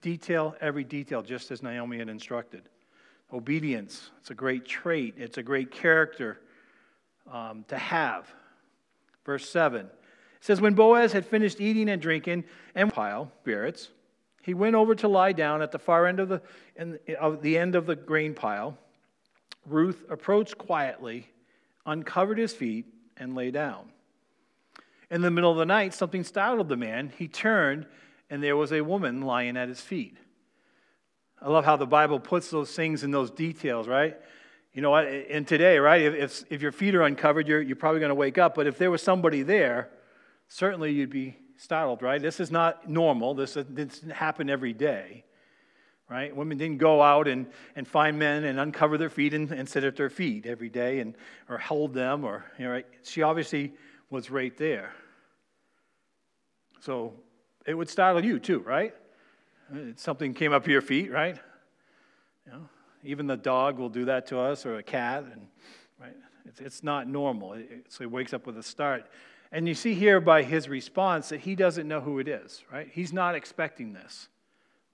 detail, 0.00 0.54
every 0.60 0.84
detail, 0.84 1.22
just 1.22 1.50
as 1.50 1.62
Naomi 1.62 1.98
had 1.98 2.08
instructed. 2.08 2.68
Obedience, 3.32 4.10
it's 4.20 4.30
a 4.30 4.34
great 4.34 4.64
trait, 4.64 5.14
it's 5.16 5.38
a 5.38 5.42
great 5.42 5.72
character 5.72 6.40
um, 7.30 7.64
to 7.68 7.76
have. 7.76 8.32
Verse 9.24 9.48
7 9.50 9.90
it 10.38 10.44
says, 10.44 10.60
When 10.60 10.74
Boaz 10.74 11.12
had 11.12 11.26
finished 11.26 11.60
eating 11.60 11.88
and 11.88 12.00
drinking 12.00 12.44
and 12.74 12.92
pile, 12.92 13.30
spirits, 13.42 13.90
he 14.42 14.54
went 14.54 14.76
over 14.76 14.94
to 14.94 15.08
lie 15.08 15.32
down 15.32 15.60
at 15.60 15.72
the 15.72 15.78
far 15.78 16.06
end 16.06 16.20
of 16.20 16.28
the, 16.28 16.40
of 17.18 17.42
the 17.42 17.58
end 17.58 17.74
of 17.74 17.86
the 17.86 17.96
grain 17.96 18.32
pile. 18.32 18.78
Ruth 19.66 20.04
approached 20.08 20.56
quietly, 20.56 21.28
uncovered 21.84 22.38
his 22.38 22.52
feet, 22.52 22.86
and 23.16 23.34
lay 23.34 23.50
down. 23.50 23.90
In 25.10 25.22
the 25.22 25.30
middle 25.30 25.50
of 25.50 25.58
the 25.58 25.66
night, 25.66 25.94
something 25.94 26.22
startled 26.22 26.68
the 26.68 26.76
man. 26.76 27.12
He 27.16 27.26
turned, 27.28 27.86
and 28.30 28.42
there 28.42 28.56
was 28.56 28.72
a 28.72 28.82
woman 28.82 29.22
lying 29.22 29.56
at 29.56 29.68
his 29.68 29.80
feet. 29.80 30.16
I 31.40 31.48
love 31.48 31.64
how 31.64 31.76
the 31.76 31.86
Bible 31.86 32.18
puts 32.18 32.50
those 32.50 32.72
things 32.72 33.02
in 33.02 33.10
those 33.10 33.30
details, 33.30 33.88
right? 33.88 34.16
You 34.72 34.82
know? 34.82 34.94
And 34.94 35.46
today, 35.46 35.78
right, 35.78 36.02
if, 36.02 36.44
if 36.50 36.62
your 36.62 36.72
feet 36.72 36.94
are 36.94 37.02
uncovered, 37.02 37.46
you're, 37.46 37.60
you're 37.60 37.76
probably 37.76 38.00
going 38.00 38.10
to 38.10 38.14
wake 38.14 38.38
up. 38.38 38.54
But 38.54 38.66
if 38.66 38.78
there 38.78 38.90
was 38.90 39.02
somebody 39.02 39.42
there, 39.42 39.90
certainly 40.48 40.92
you'd 40.92 41.10
be 41.10 41.36
startled, 41.56 42.02
right? 42.02 42.20
This 42.20 42.40
is 42.40 42.50
not 42.50 42.88
normal. 42.88 43.34
This 43.34 43.56
uh, 43.56 43.62
doesn't 43.62 44.10
happen 44.10 44.50
every 44.50 44.72
day, 44.72 45.24
right? 46.08 46.34
Women 46.34 46.58
didn't 46.58 46.78
go 46.78 47.02
out 47.02 47.28
and, 47.28 47.46
and 47.74 47.86
find 47.88 48.18
men 48.18 48.44
and 48.44 48.60
uncover 48.60 48.98
their 48.98 49.10
feet 49.10 49.34
and, 49.34 49.50
and 49.50 49.68
sit 49.68 49.84
at 49.84 49.96
their 49.96 50.10
feet 50.10 50.46
every 50.46 50.68
day 50.68 51.00
and, 51.00 51.14
or 51.48 51.58
hold 51.58 51.94
them. 51.94 52.24
Or, 52.24 52.44
you 52.58 52.66
know, 52.66 52.72
right? 52.72 52.86
She 53.02 53.22
obviously 53.22 53.72
was 54.10 54.30
right 54.30 54.56
there. 54.56 54.92
So 56.80 57.14
it 57.66 57.74
would 57.74 57.88
startle 57.88 58.24
you 58.24 58.38
too, 58.38 58.60
right? 58.60 58.94
Uh, 59.72 59.78
something 59.96 60.34
came 60.34 60.52
up 60.52 60.68
your 60.68 60.82
feet, 60.82 61.10
right? 61.10 61.36
You 62.46 62.52
know, 62.52 62.68
even 63.02 63.26
the 63.26 63.36
dog 63.36 63.78
will 63.78 63.88
do 63.88 64.04
that 64.04 64.26
to 64.28 64.38
us, 64.38 64.64
or 64.64 64.76
a 64.76 64.82
cat, 64.82 65.24
and 65.24 65.48
right? 66.00 66.14
It's, 66.44 66.60
it's 66.60 66.82
not 66.84 67.08
normal. 67.08 67.54
It, 67.54 67.86
so 67.88 68.04
he 68.04 68.06
wakes 68.06 68.32
up 68.32 68.46
with 68.46 68.56
a 68.58 68.62
start. 68.62 69.06
And 69.52 69.68
you 69.68 69.74
see 69.74 69.94
here 69.94 70.20
by 70.20 70.42
his 70.42 70.68
response 70.68 71.28
that 71.28 71.40
he 71.40 71.54
doesn't 71.54 71.86
know 71.86 72.00
who 72.00 72.18
it 72.18 72.28
is, 72.28 72.64
right? 72.72 72.88
He's 72.92 73.12
not 73.12 73.34
expecting 73.34 73.92
this. 73.92 74.28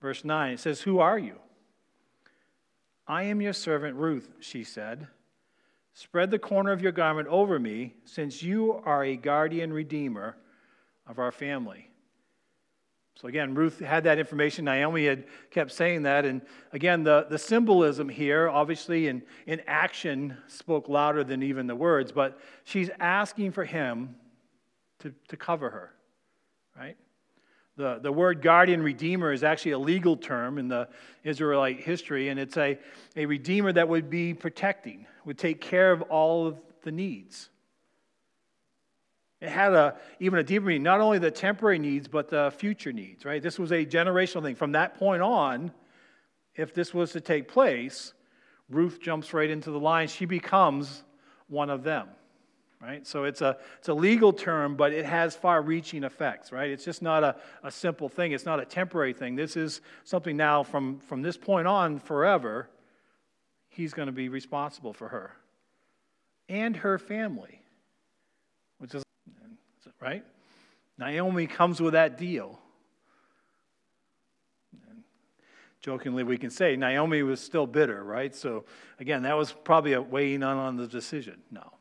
Verse 0.01 0.25
9, 0.25 0.55
it 0.55 0.61
says, 0.61 0.81
Who 0.81 0.99
are 0.99 1.19
you? 1.19 1.37
I 3.07 3.25
am 3.25 3.41
your 3.41 3.53
servant 3.53 3.97
Ruth, 3.97 4.31
she 4.41 4.65
said. 4.65 5.09
Spread 5.95 6.31
the 6.31 6.39
corner 6.39 6.73
of 6.73 6.83
your 6.83 6.93
garment 6.93 7.29
over 7.29 7.59
me, 7.59 7.95
since 8.05 8.43
you 8.43 8.81
are 8.85 9.05
a 9.05 9.17
guardian 9.17 9.73
redeemer 9.73 10.37
of 11.07 11.19
our 11.19 11.33
family. 11.33 11.91
So 13.15 13.29
again, 13.29 13.55
Ruth 13.55 13.79
had 13.79 14.05
that 14.05 14.19
information. 14.19 14.65
Naomi 14.65 15.05
had 15.05 15.25
kept 15.51 15.71
saying 15.71 16.03
that. 16.05 16.25
And 16.25 16.43
again, 16.73 17.05
the, 17.05 17.27
the 17.29 17.39
symbolism 17.39 18.09
here, 18.09 18.49
obviously 18.49 19.09
in, 19.09 19.23
in 19.47 19.61
action, 19.67 20.37
spoke 20.47 20.89
louder 20.89 21.23
than 21.23 21.43
even 21.43 21.67
the 21.67 21.77
words, 21.77 22.11
but 22.11 22.41
she's 22.65 22.91
asking 22.99 23.53
for 23.53 23.65
him 23.65 24.17
to, 25.03 25.15
to 25.29 25.37
cover 25.37 25.71
her, 25.71 25.93
right? 26.77 26.97
The, 27.77 27.99
the 28.03 28.13
word 28.13 28.43
guardian 28.43 28.83
redeemer 28.83 29.33
is 29.33 29.43
actually 29.43 29.73
a 29.73 29.79
legal 29.79 30.17
term 30.17 30.59
in 30.59 30.69
the 30.69 30.89
Israelite 31.25 31.81
history, 31.81 32.29
and 32.29 32.39
it's 32.39 32.57
a, 32.57 32.79
a 33.17 33.27
redeemer 33.27 33.73
that 33.73 33.89
would 33.89 34.11
be 34.11 34.35
protecting, 34.35 35.07
would 35.25 35.39
take 35.39 35.61
care 35.61 35.93
of 35.93 36.03
all 36.03 36.47
of 36.47 36.61
the 36.83 36.93
needs. 36.93 37.49
It 39.41 39.49
had 39.49 39.73
a, 39.73 39.97
even 40.21 40.39
a 40.39 40.45
deeper 40.45 40.67
meaning, 40.67 40.83
not 40.83 41.01
only 41.01 41.19
the 41.19 41.31
temporary 41.31 41.79
needs, 41.79 42.07
but 42.09 42.29
the 42.29 42.53
future 42.57 42.93
needs, 42.93 43.25
right? 43.25 43.43
This 43.43 43.59
was 43.59 43.73
a 43.73 43.85
generational 43.85 44.43
thing. 44.43 44.55
From 44.55 44.73
that 44.73 44.99
point 44.99 45.23
on, 45.23 45.73
if 46.55 46.75
this 46.75 46.93
was 46.93 47.13
to 47.13 47.21
take 47.21 47.49
place, 47.49 48.13
Ruth 48.69 49.01
jumps 49.01 49.33
right 49.33 49.51
into 49.51 49.71
the 49.71 49.81
line. 49.81 50.09
She 50.09 50.27
becomes 50.27 51.03
one 51.49 51.71
of 51.71 51.83
them 51.83 52.09
right? 52.83 53.07
So 53.07 53.25
it's 53.25 53.41
a, 53.41 53.57
it's 53.79 53.89
a 53.89 53.95
legal 53.95 54.33
term, 54.33 54.77
but 54.77 54.93
it 54.93 55.05
has 55.05 55.37
far 55.37 55.62
reaching 55.62 56.03
effects, 56.03 56.51
right? 56.51 56.69
It's 56.69 56.85
just 56.85 57.01
not 57.01 57.23
a, 57.23 57.37
a 57.62 57.71
simple 57.71 58.09
thing, 58.09 58.33
it's 58.33 58.45
not 58.45 58.59
a 58.59 58.65
temporary 58.65 59.12
thing. 59.12 59.37
This 59.37 59.57
is 59.57 59.81
something 60.03 60.37
now 60.37 60.65
from, 60.65 60.99
from 60.99 61.23
this 61.23 61.37
point 61.37 61.69
on 61.69 62.01
forever, 62.01 62.69
he's 63.69 63.95
going 63.95 64.07
to 64.07 64.12
be 64.12 64.29
responsible 64.29 64.93
for 64.93 65.09
her 65.09 65.37
and 66.49 66.77
her 66.77 66.99
family, 66.99 67.62
which 68.79 68.95
is, 68.95 69.05
right? 70.01 70.25
Naomi 70.99 71.47
comes 71.47 71.81
with 71.81 71.93
that 71.93 72.19
deal. 72.19 72.59
jokingly 75.81 76.23
we 76.23 76.39
can 76.39 76.49
say 76.49 76.77
Naomi 76.77 77.25
was 77.25 77.41
still 77.41 77.67
bitter, 77.67 78.05
right? 78.05 78.33
So 78.37 78.65
again, 79.01 79.23
that 79.23 79.37
was 79.37 79.53
probably 79.53 79.95
a 79.95 80.01
weighing 80.01 80.45
on 80.45 80.57
on 80.57 80.77
the 80.77 80.87
decision. 80.87 81.43
No 81.51 81.73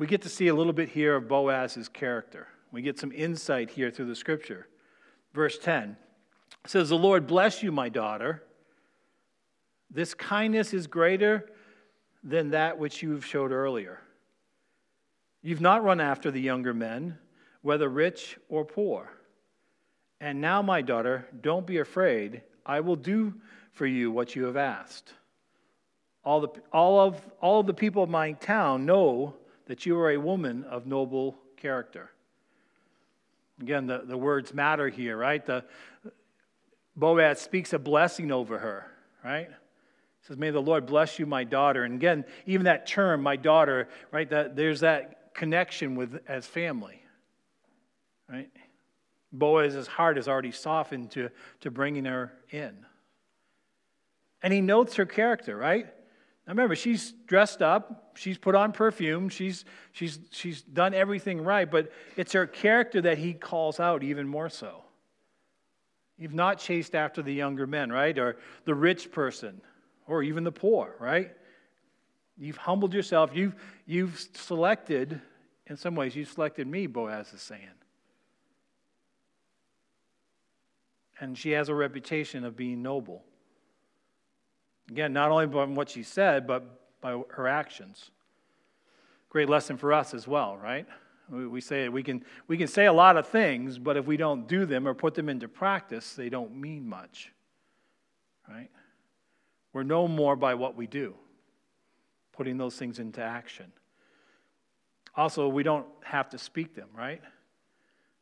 we 0.00 0.06
get 0.06 0.22
to 0.22 0.30
see 0.30 0.48
a 0.48 0.54
little 0.54 0.72
bit 0.72 0.88
here 0.88 1.14
of 1.14 1.28
Boaz's 1.28 1.86
character. 1.86 2.48
We 2.72 2.80
get 2.80 2.98
some 2.98 3.12
insight 3.12 3.68
here 3.68 3.90
through 3.90 4.06
the 4.06 4.16
scripture. 4.16 4.66
Verse 5.34 5.58
10 5.58 5.94
says, 6.66 6.88
The 6.88 6.96
Lord 6.96 7.26
bless 7.26 7.62
you, 7.62 7.70
my 7.70 7.90
daughter. 7.90 8.42
This 9.90 10.14
kindness 10.14 10.72
is 10.72 10.86
greater 10.86 11.50
than 12.24 12.50
that 12.50 12.78
which 12.78 13.02
you've 13.02 13.26
showed 13.26 13.52
earlier. 13.52 14.00
You've 15.42 15.60
not 15.60 15.84
run 15.84 16.00
after 16.00 16.30
the 16.30 16.40
younger 16.40 16.72
men, 16.72 17.18
whether 17.60 17.88
rich 17.88 18.38
or 18.48 18.64
poor. 18.64 19.12
And 20.18 20.40
now, 20.40 20.62
my 20.62 20.80
daughter, 20.80 21.28
don't 21.42 21.66
be 21.66 21.76
afraid. 21.76 22.40
I 22.64 22.80
will 22.80 22.96
do 22.96 23.34
for 23.72 23.84
you 23.84 24.10
what 24.10 24.34
you 24.34 24.44
have 24.44 24.56
asked. 24.56 25.12
All, 26.24 26.40
the, 26.40 26.48
all, 26.72 27.00
of, 27.00 27.20
all 27.42 27.60
of 27.60 27.66
the 27.66 27.74
people 27.74 28.02
of 28.02 28.08
my 28.08 28.32
town 28.32 28.86
know 28.86 29.34
that 29.70 29.86
you 29.86 29.96
are 29.96 30.10
a 30.10 30.16
woman 30.16 30.64
of 30.64 30.84
noble 30.84 31.38
character. 31.56 32.10
Again, 33.60 33.86
the, 33.86 34.02
the 34.04 34.16
words 34.16 34.52
matter 34.52 34.88
here, 34.88 35.16
right? 35.16 35.46
The, 35.46 35.64
Boaz 36.96 37.40
speaks 37.40 37.72
a 37.72 37.78
blessing 37.78 38.32
over 38.32 38.58
her, 38.58 38.90
right? 39.24 39.46
He 39.46 40.26
says, 40.26 40.36
May 40.36 40.50
the 40.50 40.60
Lord 40.60 40.86
bless 40.86 41.20
you, 41.20 41.26
my 41.26 41.44
daughter. 41.44 41.84
And 41.84 41.94
again, 41.94 42.24
even 42.46 42.64
that 42.64 42.88
term, 42.88 43.22
my 43.22 43.36
daughter, 43.36 43.88
right? 44.10 44.28
That 44.28 44.56
there's 44.56 44.80
that 44.80 45.34
connection 45.34 45.94
with 45.94 46.20
as 46.26 46.48
family. 46.48 47.04
Right? 48.28 48.50
Boaz's 49.30 49.86
heart 49.86 50.18
is 50.18 50.26
already 50.26 50.50
softened 50.50 51.12
to, 51.12 51.30
to 51.60 51.70
bringing 51.70 52.06
her 52.06 52.32
in. 52.50 52.74
And 54.42 54.52
he 54.52 54.62
notes 54.62 54.96
her 54.96 55.06
character, 55.06 55.56
right? 55.56 55.86
Now 56.50 56.54
remember, 56.54 56.74
she's 56.74 57.12
dressed 57.28 57.62
up, 57.62 58.10
she's 58.16 58.36
put 58.36 58.56
on 58.56 58.72
perfume, 58.72 59.28
she's, 59.28 59.64
she's, 59.92 60.18
she's 60.32 60.62
done 60.62 60.94
everything 60.94 61.44
right, 61.44 61.70
but 61.70 61.92
it's 62.16 62.32
her 62.32 62.44
character 62.44 63.00
that 63.02 63.18
he 63.18 63.34
calls 63.34 63.78
out 63.78 64.02
even 64.02 64.26
more 64.26 64.48
so. 64.48 64.82
You've 66.18 66.34
not 66.34 66.58
chased 66.58 66.96
after 66.96 67.22
the 67.22 67.32
younger 67.32 67.68
men, 67.68 67.92
right? 67.92 68.18
Or 68.18 68.36
the 68.64 68.74
rich 68.74 69.12
person, 69.12 69.60
or 70.08 70.24
even 70.24 70.42
the 70.42 70.50
poor, 70.50 70.96
right? 70.98 71.30
You've 72.36 72.56
humbled 72.56 72.94
yourself. 72.94 73.30
You've, 73.32 73.54
you've 73.86 74.18
selected, 74.34 75.20
in 75.68 75.76
some 75.76 75.94
ways, 75.94 76.16
you've 76.16 76.30
selected 76.30 76.66
me, 76.66 76.88
Boaz 76.88 77.32
is 77.32 77.42
saying. 77.42 77.62
And 81.20 81.38
she 81.38 81.52
has 81.52 81.68
a 81.68 81.74
reputation 81.76 82.44
of 82.44 82.56
being 82.56 82.82
noble. 82.82 83.22
Again, 84.90 85.12
not 85.12 85.30
only 85.30 85.46
by 85.46 85.64
what 85.64 85.88
she 85.88 86.02
said, 86.02 86.46
but 86.46 87.00
by 87.00 87.20
her 87.30 87.46
actions. 87.46 88.10
Great 89.28 89.48
lesson 89.48 89.76
for 89.76 89.92
us 89.92 90.12
as 90.12 90.26
well, 90.26 90.56
right? 90.56 90.86
We 91.30 91.60
say 91.60 91.88
we 91.88 92.02
can, 92.02 92.24
we 92.48 92.56
can 92.56 92.66
say 92.66 92.86
a 92.86 92.92
lot 92.92 93.16
of 93.16 93.28
things, 93.28 93.78
but 93.78 93.96
if 93.96 94.04
we 94.06 94.16
don't 94.16 94.48
do 94.48 94.66
them 94.66 94.88
or 94.88 94.94
put 94.94 95.14
them 95.14 95.28
into 95.28 95.46
practice, 95.46 96.14
they 96.14 96.28
don't 96.28 96.56
mean 96.56 96.88
much, 96.88 97.32
right? 98.48 98.68
We're 99.72 99.84
no 99.84 100.08
more 100.08 100.34
by 100.34 100.54
what 100.54 100.76
we 100.76 100.88
do, 100.88 101.14
putting 102.32 102.58
those 102.58 102.74
things 102.74 102.98
into 102.98 103.22
action. 103.22 103.70
Also, 105.14 105.46
we 105.46 105.62
don't 105.62 105.86
have 106.02 106.28
to 106.30 106.38
speak 106.38 106.74
them, 106.74 106.88
right? 106.96 107.22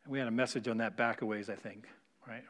We 0.06 0.18
had 0.18 0.28
a 0.28 0.32
message 0.32 0.68
on 0.68 0.78
that 0.78 0.98
back 0.98 1.22
a 1.22 1.26
ways, 1.26 1.48
I 1.48 1.54
think, 1.54 1.86
right? 2.26 2.44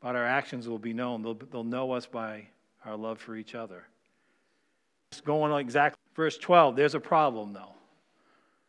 But 0.00 0.14
our 0.14 0.24
actions 0.24 0.68
will 0.68 0.78
be 0.78 0.92
known. 0.92 1.22
They'll, 1.22 1.34
they'll 1.34 1.64
know 1.64 1.90
us 1.90 2.06
by 2.06 2.46
our 2.86 2.96
love 2.96 3.18
for 3.18 3.36
each 3.36 3.54
other. 3.54 3.84
It's 5.12 5.20
going 5.20 5.52
on 5.52 5.60
exactly 5.60 6.00
verse 6.14 6.36
12. 6.38 6.76
There's 6.76 6.94
a 6.94 7.00
problem, 7.00 7.52
though. 7.52 7.74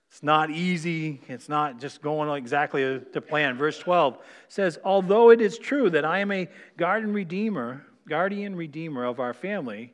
It's 0.09 0.23
not 0.23 0.49
easy. 0.49 1.19
It's 1.27 1.49
not 1.49 1.79
just 1.79 2.01
going 2.01 2.29
exactly 2.37 3.01
to 3.11 3.21
plan. 3.21 3.57
Verse 3.57 3.77
12 3.79 4.17
says, 4.47 4.79
Although 4.83 5.31
it 5.31 5.41
is 5.41 5.57
true 5.57 5.89
that 5.89 6.05
I 6.05 6.19
am 6.19 6.31
a 6.31 6.47
guardian 6.77 7.13
redeemer, 7.13 7.85
guardian 8.07 8.55
redeemer 8.55 9.03
of 9.03 9.19
our 9.19 9.33
family, 9.33 9.93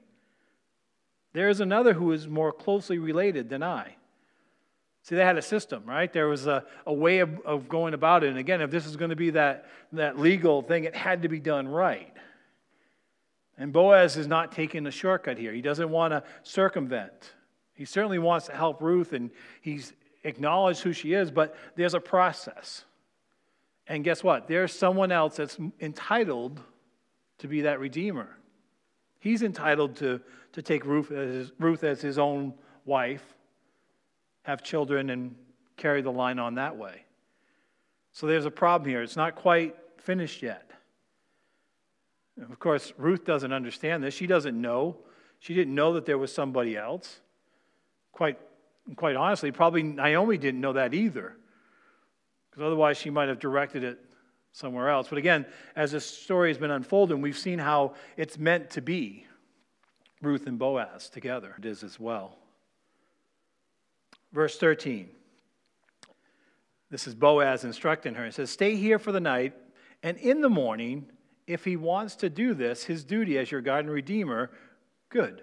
there 1.34 1.50
is 1.50 1.60
another 1.60 1.94
who 1.94 2.12
is 2.12 2.28
more 2.28 2.51
closely 2.51 3.00
related 3.00 3.50
than 3.50 3.63
I. 3.63 3.96
See, 5.04 5.16
they 5.16 5.25
had 5.25 5.38
a 5.38 5.42
system, 5.42 5.84
right? 5.86 6.12
There 6.12 6.28
was 6.28 6.46
a, 6.46 6.66
a 6.86 6.94
way 6.94 7.20
of, 7.20 7.40
of 7.40 7.68
going 7.68 7.96
about 7.96 8.24
it. 8.24 8.30
And 8.30 8.38
again, 8.38 8.62
if 8.62 8.70
this 8.70 8.86
is 8.86 8.96
going 8.96 9.10
to 9.10 9.16
be 9.16 9.32
that, 9.32 9.66
that 9.94 10.20
legal 10.20 10.62
thing, 10.62 10.84
it 10.84 10.96
had 10.96 11.24
to 11.24 11.30
be 11.30 11.40
done 11.40 11.68
right. 11.68 12.13
And 13.62 13.72
Boaz 13.72 14.18
is 14.18 14.25
not 14.25 14.51
taking 14.51 14.88
a 14.88 14.91
shortcut 14.91 15.38
here. 15.38 15.53
He 15.53 15.62
doesn't 15.62 15.88
want 15.88 16.13
to 16.13 16.24
circumvent. 16.41 17.34
He 17.75 17.86
certainly 17.86 18.18
wants 18.18 18.48
to 18.48 18.53
help 18.53 18.82
Ruth, 18.82 19.13
and 19.13 19.30
he's 19.62 19.94
acknowledged 20.24 20.82
who 20.82 20.94
she 20.94 21.13
is, 21.13 21.30
but 21.30 21.56
there's 21.75 21.94
a 21.94 22.00
process. 22.00 22.86
And 23.86 24.03
guess 24.03 24.24
what? 24.24 24.48
There's 24.48 24.74
someone 24.74 25.12
else 25.12 25.36
that's 25.36 25.60
entitled 25.80 26.60
to 27.38 27.48
be 27.48 27.62
that 27.62 27.80
redeemer. 27.80 28.36
He's 29.20 29.44
entitled 29.44 29.96
to, 29.98 30.22
to 30.53 30.62
take 30.63 30.84
Ruth 30.84 31.12
as, 31.12 31.51
Ruth 31.60 31.84
as 31.84 32.01
his 32.01 32.18
own 32.18 32.56
wife, 32.86 33.36
have 34.41 34.63
children, 34.63 35.12
and 35.12 35.36
carry 35.77 36.01
the 36.01 36.12
line 36.12 36.39
on 36.39 36.56
that 36.56 36.75
way. 36.75 37.06
So 38.12 38.25
there's 38.25 38.46
a 38.46 38.51
problem 38.51 38.89
here. 38.89 39.03
It's 39.03 39.15
not 39.15 39.36
quite 39.36 39.75
finished 40.00 40.41
yet. 40.41 40.71
Of 42.40 42.60
course, 42.60 42.94
Ruth 42.98 43.25
doesn't 43.25 43.51
understand 43.51 44.03
this. 44.03 44.14
She 44.14 44.27
doesn't 44.27 44.60
know. 44.60 44.98
She 45.40 45.53
didn't 45.53 45.75
know 45.75 45.94
that 45.94 46.05
there 46.05 46.18
was 46.18 46.34
somebody 46.34 46.77
else. 46.77 47.20
Quite, 48.12 48.40
quite 48.96 49.16
honestly, 49.16 49.51
probably 49.51 49.84
Naomi 49.84 50.38
didn't 50.38 50.62
know 50.62 50.74
that 50.74 50.94
either, 50.94 51.36
because 52.50 52.64
otherwise 52.64 52.98
she 52.98 53.10
might 53.10 53.29
have 53.29 53.40
directed 53.40 53.84
it 53.84 54.00
somewhere 54.53 54.90
else. 54.90 55.08
But 55.08 55.18
again, 55.18 55.46
as 55.75 55.92
this 55.92 56.05
story 56.05 56.50
has 56.50 56.58
been 56.58 56.72
unfolding, 56.72 57.22
we've 57.22 57.38
seen 57.38 57.60
how 57.60 57.96
it's 58.18 58.38
meant 58.38 58.70
to 58.72 58.82
be 58.82 59.25
Ruth 60.22 60.48
and 60.48 60.60
Boaz 60.60 61.10
together. 61.10 61.55
It 61.58 61.66
is 61.66 61.84
as 61.84 62.00
well. 62.00 62.38
Verse 64.32 64.58
13. 64.58 65.10
This 66.90 67.08
is 67.08 67.16
Boaz 67.16 67.64
instructing 67.64 68.16
her. 68.16 68.25
He 68.25 68.32
says, 68.32 68.50
Stay 68.50 68.75
here 68.75 69.00
for 69.00 69.12
the 69.12 69.20
night, 69.20 69.53
and 70.03 70.18
in 70.18 70.42
the 70.42 70.50
morning, 70.50 71.08
if 71.48 71.66
he 71.66 71.75
wants 71.75 72.16
to 72.18 72.30
do 72.30 72.54
this, 72.54 72.84
his 72.84 73.04
duty 73.04 73.38
as 73.38 73.51
your 73.51 73.62
guardian 73.62 73.94
redeemer, 73.94 74.51
good. 75.10 75.42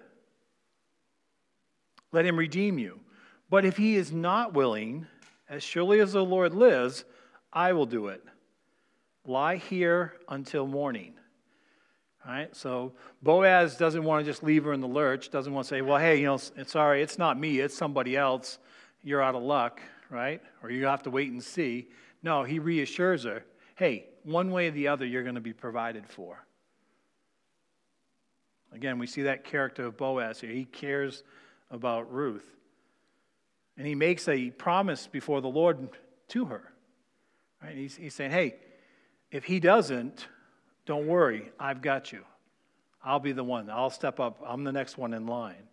Let 2.11 2.25
him 2.25 2.37
redeem 2.37 2.79
you. 2.79 2.99
But 3.49 3.65
if 3.65 3.77
he 3.77 3.95
is 3.95 4.11
not 4.11 4.53
willing, 4.53 5.07
as 5.49 5.63
surely 5.63 5.99
as 5.99 6.13
the 6.13 6.23
Lord 6.23 6.53
lives, 6.53 7.05
I 7.51 7.73
will 7.73 7.85
do 7.85 8.07
it. 8.07 8.23
Lie 9.25 9.57
here 9.57 10.13
until 10.27 10.65
morning. 10.65 11.13
All 12.25 12.33
right, 12.33 12.55
so 12.55 12.93
Boaz 13.23 13.77
doesn't 13.77 14.03
want 14.03 14.25
to 14.25 14.29
just 14.29 14.43
leave 14.43 14.65
her 14.65 14.73
in 14.73 14.81
the 14.81 14.87
lurch, 14.87 15.31
doesn't 15.31 15.53
want 15.53 15.65
to 15.65 15.69
say, 15.69 15.81
well, 15.81 15.97
hey, 15.97 16.17
you 16.19 16.25
know, 16.25 16.37
sorry, 16.65 17.01
it's 17.01 17.17
not 17.17 17.39
me, 17.39 17.59
it's 17.59 17.75
somebody 17.75 18.17
else. 18.17 18.59
You're 19.01 19.21
out 19.21 19.35
of 19.35 19.43
luck, 19.43 19.81
right? 20.09 20.41
Or 20.61 20.69
you 20.69 20.85
have 20.85 21.03
to 21.03 21.09
wait 21.09 21.31
and 21.31 21.41
see. 21.41 21.87
No, 22.21 22.43
he 22.43 22.59
reassures 22.59 23.23
her, 23.23 23.45
hey, 23.79 24.05
one 24.23 24.51
way 24.51 24.67
or 24.67 24.71
the 24.71 24.89
other, 24.89 25.05
you're 25.05 25.23
going 25.23 25.35
to 25.35 25.41
be 25.41 25.53
provided 25.53 26.05
for. 26.05 26.45
Again, 28.73 28.99
we 28.99 29.07
see 29.07 29.21
that 29.21 29.45
character 29.45 29.85
of 29.85 29.95
Boaz 29.95 30.41
here. 30.41 30.51
He 30.51 30.65
cares 30.65 31.23
about 31.71 32.11
Ruth. 32.11 32.57
And 33.77 33.87
he 33.87 33.95
makes 33.95 34.27
a 34.27 34.49
promise 34.49 35.07
before 35.07 35.39
the 35.39 35.47
Lord 35.47 35.91
to 36.27 36.45
her. 36.45 36.73
Right? 37.63 37.73
He's, 37.73 37.95
he's 37.95 38.13
saying, 38.13 38.31
hey, 38.31 38.55
if 39.31 39.45
he 39.45 39.61
doesn't, 39.61 40.27
don't 40.85 41.07
worry, 41.07 41.49
I've 41.57 41.81
got 41.81 42.11
you. 42.11 42.25
I'll 43.01 43.21
be 43.21 43.31
the 43.31 43.45
one. 43.45 43.69
I'll 43.69 43.89
step 43.89 44.19
up. 44.19 44.43
I'm 44.45 44.65
the 44.65 44.73
next 44.73 44.97
one 44.97 45.13
in 45.13 45.25
line. 45.25 45.69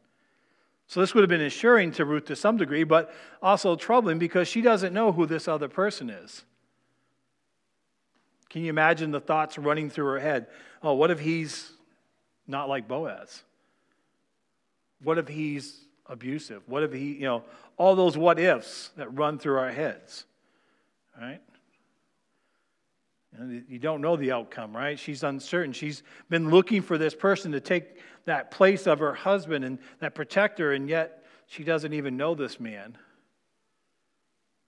So 0.86 1.00
this 1.00 1.12
would 1.12 1.22
have 1.22 1.28
been 1.28 1.40
assuring 1.40 1.90
to 1.92 2.04
Ruth 2.04 2.26
to 2.26 2.36
some 2.36 2.56
degree, 2.56 2.84
but 2.84 3.12
also 3.42 3.74
troubling 3.74 4.20
because 4.20 4.46
she 4.46 4.60
doesn't 4.60 4.94
know 4.94 5.10
who 5.10 5.26
this 5.26 5.48
other 5.48 5.68
person 5.68 6.08
is. 6.08 6.44
Can 8.50 8.62
you 8.62 8.70
imagine 8.70 9.10
the 9.10 9.20
thoughts 9.20 9.58
running 9.58 9.90
through 9.90 10.06
her 10.06 10.20
head? 10.20 10.46
Oh, 10.82 10.94
what 10.94 11.10
if 11.10 11.18
he's 11.18 11.72
not 12.46 12.68
like 12.68 12.86
Boaz? 12.86 13.42
What 15.02 15.18
if 15.18 15.28
he's 15.28 15.80
abusive? 16.06 16.62
What 16.66 16.82
if 16.82 16.92
he, 16.92 17.14
you 17.14 17.22
know, 17.22 17.44
all 17.76 17.96
those 17.96 18.16
what 18.16 18.38
ifs 18.38 18.90
that 18.96 19.14
run 19.16 19.38
through 19.38 19.58
our 19.58 19.72
heads, 19.72 20.24
right? 21.20 21.40
And 23.38 23.64
you 23.68 23.78
don't 23.78 24.00
know 24.00 24.16
the 24.16 24.32
outcome, 24.32 24.74
right? 24.74 24.98
She's 24.98 25.22
uncertain. 25.22 25.72
She's 25.72 26.02
been 26.30 26.50
looking 26.50 26.80
for 26.80 26.96
this 26.96 27.14
person 27.14 27.52
to 27.52 27.60
take 27.60 27.98
that 28.24 28.50
place 28.50 28.86
of 28.86 28.98
her 29.00 29.12
husband 29.12 29.64
and 29.64 29.78
that 30.00 30.14
protector, 30.14 30.72
and 30.72 30.88
yet 30.88 31.24
she 31.46 31.62
doesn't 31.62 31.92
even 31.92 32.16
know 32.16 32.34
this 32.34 32.58
man. 32.58 32.96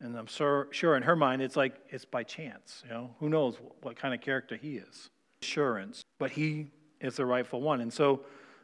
And 0.00 0.16
I'm 0.16 0.26
sure, 0.26 0.68
sure 0.70 0.96
in 0.96 1.02
her 1.02 1.16
mind, 1.16 1.42
it's 1.42 1.56
like 1.56 1.74
it's 1.88 2.04
by 2.04 2.22
chance. 2.22 2.82
You 2.87 2.94
know, 2.94 3.11
who 3.18 3.28
knows 3.28 3.56
what 3.82 3.96
kind 3.96 4.14
of 4.14 4.20
character 4.20 4.56
he 4.56 4.76
is? 4.76 5.11
Assurance, 5.42 6.04
but 6.18 6.30
he 6.30 6.70
is 7.00 7.16
the 7.16 7.26
rightful 7.26 7.61
one. 7.61 7.80
And 7.80 7.92
so 7.92 8.20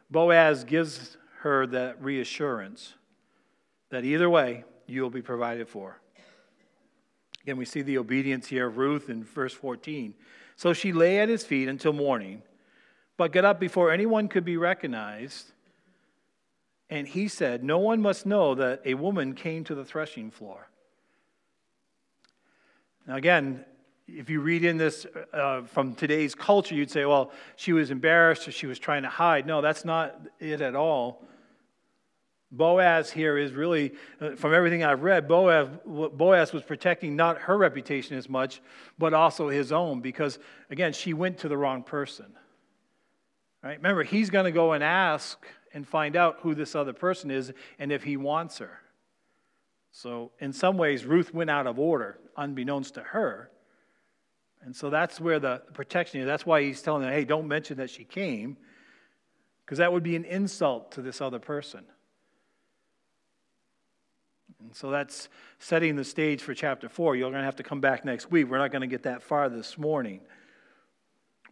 Boaz 0.09 0.63
gives 0.63 1.17
her 1.39 1.67
that 1.67 2.01
reassurance 2.01 2.93
that 3.89 4.03
either 4.03 4.29
way, 4.29 4.63
you'll 4.87 5.09
be 5.09 5.21
provided 5.21 5.67
for. 5.67 5.99
Again, 7.43 7.57
we 7.57 7.65
see 7.65 7.81
the 7.81 7.97
obedience 7.97 8.47
here 8.47 8.67
of 8.67 8.77
Ruth 8.77 9.09
in 9.09 9.23
verse 9.23 9.53
14. 9.53 10.15
So 10.55 10.73
she 10.73 10.91
lay 10.91 11.19
at 11.19 11.29
his 11.29 11.43
feet 11.43 11.67
until 11.67 11.93
morning, 11.93 12.41
but 13.17 13.31
got 13.31 13.45
up 13.45 13.59
before 13.59 13.91
anyone 13.91 14.27
could 14.27 14.45
be 14.45 14.57
recognized. 14.57 15.51
And 16.89 17.07
he 17.07 17.27
said, 17.27 17.63
No 17.63 17.77
one 17.77 18.01
must 18.01 18.25
know 18.25 18.55
that 18.55 18.81
a 18.85 18.95
woman 18.95 19.33
came 19.33 19.63
to 19.65 19.75
the 19.75 19.85
threshing 19.85 20.31
floor. 20.31 20.69
Now, 23.07 23.15
again, 23.15 23.63
if 24.07 24.29
you 24.29 24.39
read 24.41 24.63
in 24.63 24.77
this 24.77 25.05
uh, 25.33 25.63
from 25.63 25.95
today's 25.95 26.35
culture, 26.35 26.75
you'd 26.75 26.91
say, 26.91 27.05
well, 27.05 27.31
she 27.55 27.73
was 27.73 27.91
embarrassed 27.91 28.47
or 28.47 28.51
she 28.51 28.67
was 28.67 28.79
trying 28.79 29.03
to 29.03 29.09
hide. 29.09 29.45
No, 29.45 29.61
that's 29.61 29.85
not 29.85 30.19
it 30.39 30.61
at 30.61 30.75
all. 30.75 31.23
Boaz 32.51 33.11
here 33.11 33.37
is 33.37 33.51
really, 33.51 33.93
uh, 34.21 34.35
from 34.35 34.53
everything 34.53 34.83
I've 34.83 35.03
read, 35.03 35.27
Boaz, 35.27 35.67
Boaz 35.85 36.53
was 36.53 36.63
protecting 36.63 37.15
not 37.15 37.39
her 37.39 37.57
reputation 37.57 38.15
as 38.17 38.29
much, 38.29 38.61
but 38.97 39.13
also 39.13 39.49
his 39.49 39.71
own, 39.71 40.01
because, 40.01 40.39
again, 40.69 40.93
she 40.93 41.13
went 41.13 41.39
to 41.39 41.49
the 41.49 41.57
wrong 41.57 41.83
person. 41.83 42.27
Right? 43.63 43.77
Remember, 43.77 44.03
he's 44.03 44.29
going 44.29 44.45
to 44.45 44.51
go 44.51 44.73
and 44.73 44.83
ask 44.83 45.43
and 45.73 45.87
find 45.87 46.15
out 46.15 46.37
who 46.41 46.53
this 46.53 46.75
other 46.75 46.93
person 46.93 47.31
is 47.31 47.51
and 47.79 47.91
if 47.91 48.03
he 48.03 48.15
wants 48.15 48.59
her. 48.59 48.79
So, 49.97 50.31
in 50.39 50.51
some 50.51 50.77
ways, 50.77 51.05
Ruth 51.05 51.33
went 51.33 51.49
out 51.49 51.67
of 51.67 51.79
order, 51.79 52.19
unbeknownst 52.35 52.95
to 52.95 52.99
her. 52.99 53.49
And 54.61 54.75
so 54.75 54.89
that's 54.89 55.21
where 55.21 55.39
the 55.39 55.61
protection 55.73 56.19
is. 56.19 56.25
That's 56.25 56.45
why 56.45 56.63
he's 56.63 56.81
telling 56.81 57.03
her, 57.03 57.09
hey, 57.09 57.23
don't 57.23 57.47
mention 57.47 57.77
that 57.77 57.89
she 57.89 58.03
came, 58.03 58.57
because 59.63 59.77
that 59.77 59.93
would 59.93 60.03
be 60.03 60.17
an 60.17 60.25
insult 60.25 60.91
to 60.91 61.01
this 61.01 61.21
other 61.21 61.39
person. 61.39 61.85
And 64.59 64.75
so 64.75 64.89
that's 64.89 65.29
setting 65.59 65.95
the 65.95 66.03
stage 66.03 66.41
for 66.41 66.53
chapter 66.53 66.89
four. 66.89 67.15
You're 67.15 67.29
going 67.29 67.39
to 67.39 67.45
have 67.45 67.55
to 67.55 67.63
come 67.63 67.79
back 67.79 68.03
next 68.03 68.29
week. 68.29 68.49
We're 68.49 68.57
not 68.57 68.73
going 68.73 68.81
to 68.81 68.87
get 68.87 69.03
that 69.03 69.23
far 69.23 69.47
this 69.47 69.77
morning. 69.77 70.19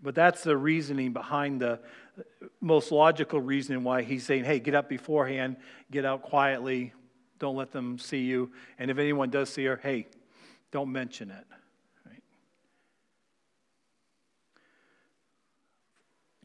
But 0.01 0.15
that's 0.15 0.43
the 0.43 0.57
reasoning 0.57 1.13
behind 1.13 1.61
the 1.61 1.79
most 2.59 2.91
logical 2.91 3.39
reason 3.39 3.85
why 3.85 4.01
he's 4.01 4.25
saying, 4.25 4.43
hey, 4.43 4.59
get 4.59 4.75
up 4.75 4.89
beforehand, 4.89 5.55
get 5.91 6.03
out 6.03 6.23
quietly, 6.23 6.91
don't 7.39 7.55
let 7.55 7.71
them 7.71 7.97
see 7.97 8.21
you. 8.21 8.51
And 8.79 8.89
if 8.91 8.97
anyone 8.97 9.29
does 9.29 9.49
see 9.49 9.65
her, 9.65 9.79
hey, 9.81 10.07
don't 10.71 10.91
mention 10.91 11.31
it. 11.31 11.45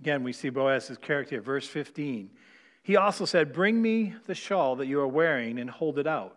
Again, 0.01 0.23
we 0.23 0.33
see 0.33 0.49
Boaz's 0.49 0.97
character, 0.99 1.41
verse 1.41 1.67
15. 1.67 2.31
He 2.83 2.97
also 2.97 3.25
said, 3.25 3.53
Bring 3.53 3.83
me 3.83 4.15
the 4.27 4.35
shawl 4.35 4.77
that 4.77 4.87
you 4.87 5.01
are 5.01 5.09
wearing 5.09 5.59
and 5.59 5.69
hold 5.69 5.99
it 5.99 6.07
out. 6.07 6.37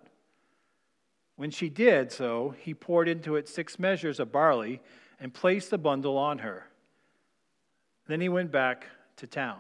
When 1.35 1.51
she 1.51 1.69
did 1.69 2.11
so, 2.11 2.55
he 2.59 2.73
poured 2.73 3.07
into 3.07 3.35
it 3.35 3.47
six 3.47 3.79
measures 3.79 4.19
of 4.19 4.31
barley 4.31 4.81
and 5.19 5.33
placed 5.33 5.69
the 5.69 5.77
bundle 5.77 6.17
on 6.17 6.39
her. 6.39 6.67
Then 8.07 8.19
he 8.19 8.29
went 8.29 8.51
back 8.51 8.87
to 9.17 9.27
town. 9.27 9.59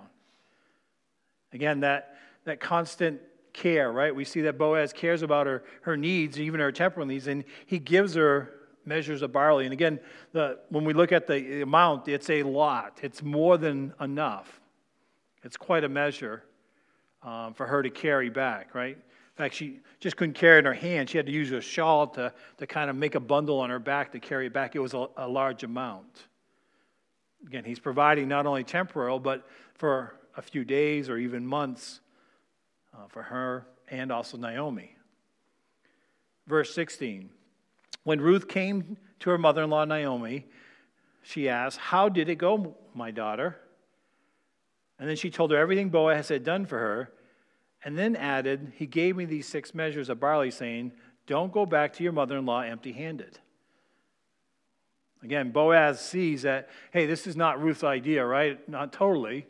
Again, 1.53 1.81
that, 1.81 2.17
that 2.45 2.59
constant 2.59 3.21
care, 3.53 3.91
right? 3.91 4.15
We 4.15 4.25
see 4.25 4.41
that 4.41 4.57
Boaz 4.57 4.93
cares 4.93 5.21
about 5.21 5.47
her, 5.47 5.63
her 5.81 5.97
needs, 5.97 6.39
even 6.39 6.59
her 6.59 6.71
temporal 6.71 7.05
needs, 7.05 7.27
and 7.27 7.43
he 7.65 7.79
gives 7.79 8.15
her 8.15 8.53
measures 8.85 9.21
of 9.21 9.31
barley. 9.31 9.65
And 9.65 9.73
again, 9.73 9.99
the, 10.31 10.59
when 10.69 10.85
we 10.85 10.93
look 10.93 11.11
at 11.11 11.27
the 11.27 11.61
amount, 11.61 12.07
it's 12.07 12.29
a 12.29 12.43
lot, 12.43 12.99
it's 13.01 13.21
more 13.21 13.57
than 13.57 13.93
enough. 13.99 14.59
It's 15.43 15.57
quite 15.57 15.83
a 15.83 15.89
measure 15.89 16.43
um, 17.23 17.53
for 17.53 17.65
her 17.65 17.83
to 17.83 17.89
carry 17.89 18.29
back, 18.29 18.73
right? 18.73 18.95
In 18.95 19.35
fact, 19.35 19.55
she 19.55 19.79
just 19.99 20.17
couldn't 20.17 20.33
carry 20.33 20.57
it 20.57 20.59
in 20.59 20.65
her 20.65 20.73
hand. 20.73 21.09
She 21.09 21.17
had 21.17 21.25
to 21.25 21.31
use 21.31 21.51
a 21.51 21.61
shawl 21.61 22.07
to, 22.07 22.33
to 22.57 22.67
kind 22.67 22.89
of 22.89 22.95
make 22.95 23.15
a 23.15 23.19
bundle 23.19 23.59
on 23.59 23.69
her 23.69 23.79
back 23.79 24.11
to 24.11 24.19
carry 24.19 24.47
it 24.47 24.53
back. 24.53 24.75
It 24.75 24.79
was 24.79 24.93
a, 24.93 25.07
a 25.17 25.27
large 25.27 25.63
amount. 25.63 26.27
Again, 27.47 27.63
he's 27.63 27.79
providing 27.79 28.27
not 28.27 28.45
only 28.45 28.63
temporal, 28.63 29.19
but 29.19 29.47
for 29.73 30.19
a 30.37 30.41
few 30.41 30.63
days 30.63 31.09
or 31.09 31.17
even 31.17 31.45
months 31.45 32.01
uh, 32.93 33.07
for 33.07 33.23
her 33.23 33.67
and 33.89 34.11
also 34.11 34.37
Naomi. 34.37 34.95
Verse 36.47 36.73
16 36.73 37.29
When 38.03 38.21
Ruth 38.21 38.47
came 38.47 38.97
to 39.19 39.29
her 39.29 39.37
mother 39.37 39.63
in 39.63 39.69
law, 39.69 39.85
Naomi, 39.85 40.47
she 41.23 41.49
asked, 41.49 41.77
How 41.77 42.09
did 42.09 42.29
it 42.29 42.35
go, 42.35 42.75
my 42.93 43.11
daughter? 43.11 43.57
And 44.99 45.09
then 45.09 45.15
she 45.15 45.29
told 45.31 45.51
her 45.51 45.57
everything 45.57 45.89
Boaz 45.89 46.29
had 46.29 46.43
done 46.43 46.65
for 46.65 46.77
her, 46.77 47.11
and 47.83 47.97
then 47.97 48.15
added, 48.15 48.73
He 48.75 48.85
gave 48.85 49.15
me 49.15 49.25
these 49.25 49.47
six 49.47 49.73
measures 49.73 50.09
of 50.09 50.19
barley, 50.19 50.51
saying, 50.51 50.91
Don't 51.27 51.51
go 51.51 51.65
back 51.65 51.93
to 51.93 52.03
your 52.03 52.13
mother 52.13 52.37
in 52.37 52.45
law 52.45 52.61
empty 52.61 52.91
handed. 52.91 53.39
Again, 55.23 55.51
Boaz 55.51 55.99
sees 55.99 56.41
that, 56.43 56.69
hey, 56.91 57.05
this 57.05 57.27
is 57.27 57.35
not 57.35 57.61
Ruth's 57.61 57.83
idea, 57.83 58.25
right? 58.25 58.67
Not 58.67 58.91
totally. 58.91 59.45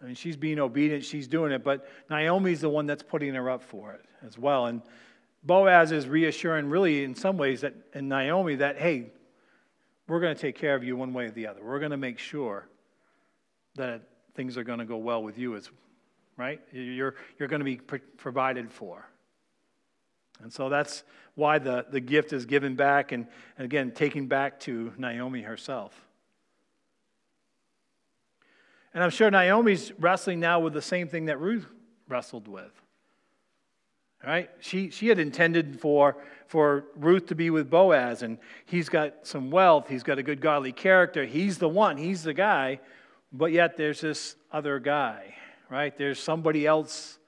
I 0.00 0.06
mean, 0.06 0.14
she's 0.14 0.36
being 0.36 0.58
obedient, 0.58 1.04
she's 1.04 1.26
doing 1.26 1.52
it, 1.52 1.64
but 1.64 1.88
Naomi's 2.10 2.60
the 2.60 2.68
one 2.68 2.86
that's 2.86 3.02
putting 3.02 3.34
her 3.34 3.48
up 3.48 3.62
for 3.62 3.92
it 3.92 4.04
as 4.26 4.36
well. 4.38 4.66
And 4.66 4.82
Boaz 5.42 5.92
is 5.92 6.06
reassuring, 6.06 6.68
really, 6.68 7.04
in 7.04 7.14
some 7.14 7.38
ways, 7.38 7.62
that 7.62 7.74
in 7.94 8.08
Naomi, 8.08 8.56
that, 8.56 8.78
hey, 8.78 9.12
we're 10.08 10.20
going 10.20 10.34
to 10.34 10.40
take 10.40 10.56
care 10.56 10.74
of 10.74 10.84
you 10.84 10.96
one 10.96 11.12
way 11.12 11.26
or 11.26 11.30
the 11.30 11.46
other. 11.46 11.60
We're 11.62 11.78
going 11.78 11.92
to 11.92 11.96
make 11.96 12.18
sure 12.18 12.68
that 13.76 14.02
things 14.34 14.56
are 14.56 14.64
going 14.64 14.80
to 14.80 14.84
go 14.84 14.96
well 14.98 15.22
with 15.22 15.38
you, 15.38 15.56
as, 15.56 15.70
right? 16.36 16.60
You're, 16.72 17.14
you're 17.38 17.48
going 17.48 17.60
to 17.60 17.64
be 17.64 17.76
provided 17.76 18.70
for. 18.70 19.08
And 20.42 20.52
so 20.52 20.68
that's 20.68 21.02
why 21.34 21.58
the, 21.58 21.86
the 21.90 22.00
gift 22.00 22.32
is 22.32 22.44
given 22.44 22.74
back 22.74 23.12
and, 23.12 23.26
and 23.56 23.64
again, 23.64 23.92
taken 23.92 24.26
back 24.26 24.60
to 24.60 24.92
Naomi 24.98 25.42
herself. 25.42 26.05
And 28.96 29.04
I'm 29.04 29.10
sure 29.10 29.30
Naomi's 29.30 29.92
wrestling 29.98 30.40
now 30.40 30.58
with 30.58 30.72
the 30.72 30.80
same 30.80 31.06
thing 31.06 31.26
that 31.26 31.38
Ruth 31.38 31.66
wrestled 32.08 32.48
with. 32.48 32.72
Right? 34.26 34.48
She, 34.58 34.88
she 34.88 35.08
had 35.08 35.18
intended 35.18 35.78
for, 35.78 36.16
for 36.46 36.86
Ruth 36.96 37.26
to 37.26 37.34
be 37.34 37.50
with 37.50 37.68
Boaz, 37.68 38.22
and 38.22 38.38
he's 38.64 38.88
got 38.88 39.26
some 39.26 39.50
wealth, 39.50 39.90
he's 39.90 40.02
got 40.02 40.18
a 40.18 40.22
good 40.22 40.40
godly 40.40 40.72
character, 40.72 41.26
he's 41.26 41.58
the 41.58 41.68
one, 41.68 41.98
he's 41.98 42.22
the 42.22 42.32
guy, 42.32 42.80
but 43.34 43.52
yet 43.52 43.76
there's 43.76 44.00
this 44.00 44.34
other 44.50 44.78
guy, 44.78 45.34
right? 45.68 45.94
There's 45.98 46.18
somebody 46.18 46.66
else 46.66 47.18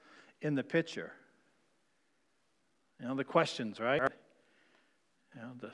in 0.41 0.55
the 0.55 0.63
picture. 0.63 1.13
You 2.99 3.09
know, 3.09 3.15
the 3.15 3.23
questions, 3.23 3.79
right? 3.79 4.01
You, 5.35 5.41
know, 5.41 5.51
the, 5.59 5.71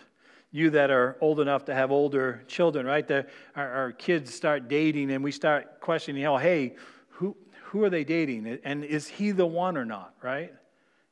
you 0.55 0.69
that 0.69 0.89
are 0.89 1.17
old 1.19 1.41
enough 1.41 1.65
to 1.65 1.75
have 1.75 1.91
older 1.91 2.41
children, 2.47 2.85
right? 2.85 3.05
The, 3.05 3.27
our, 3.57 3.69
our, 3.69 3.91
kids 3.91 4.33
start 4.33 4.69
dating 4.69 5.11
and 5.11 5.21
we 5.21 5.31
start 5.31 5.81
questioning, 5.81 6.23
know, 6.23 6.37
hey, 6.37 6.77
who, 7.09 7.35
who 7.65 7.83
are 7.83 7.89
they 7.89 8.05
dating? 8.05 8.59
And 8.63 8.85
is 8.85 9.05
he 9.05 9.31
the 9.31 9.45
one 9.45 9.75
or 9.75 9.83
not, 9.83 10.13
right? 10.23 10.53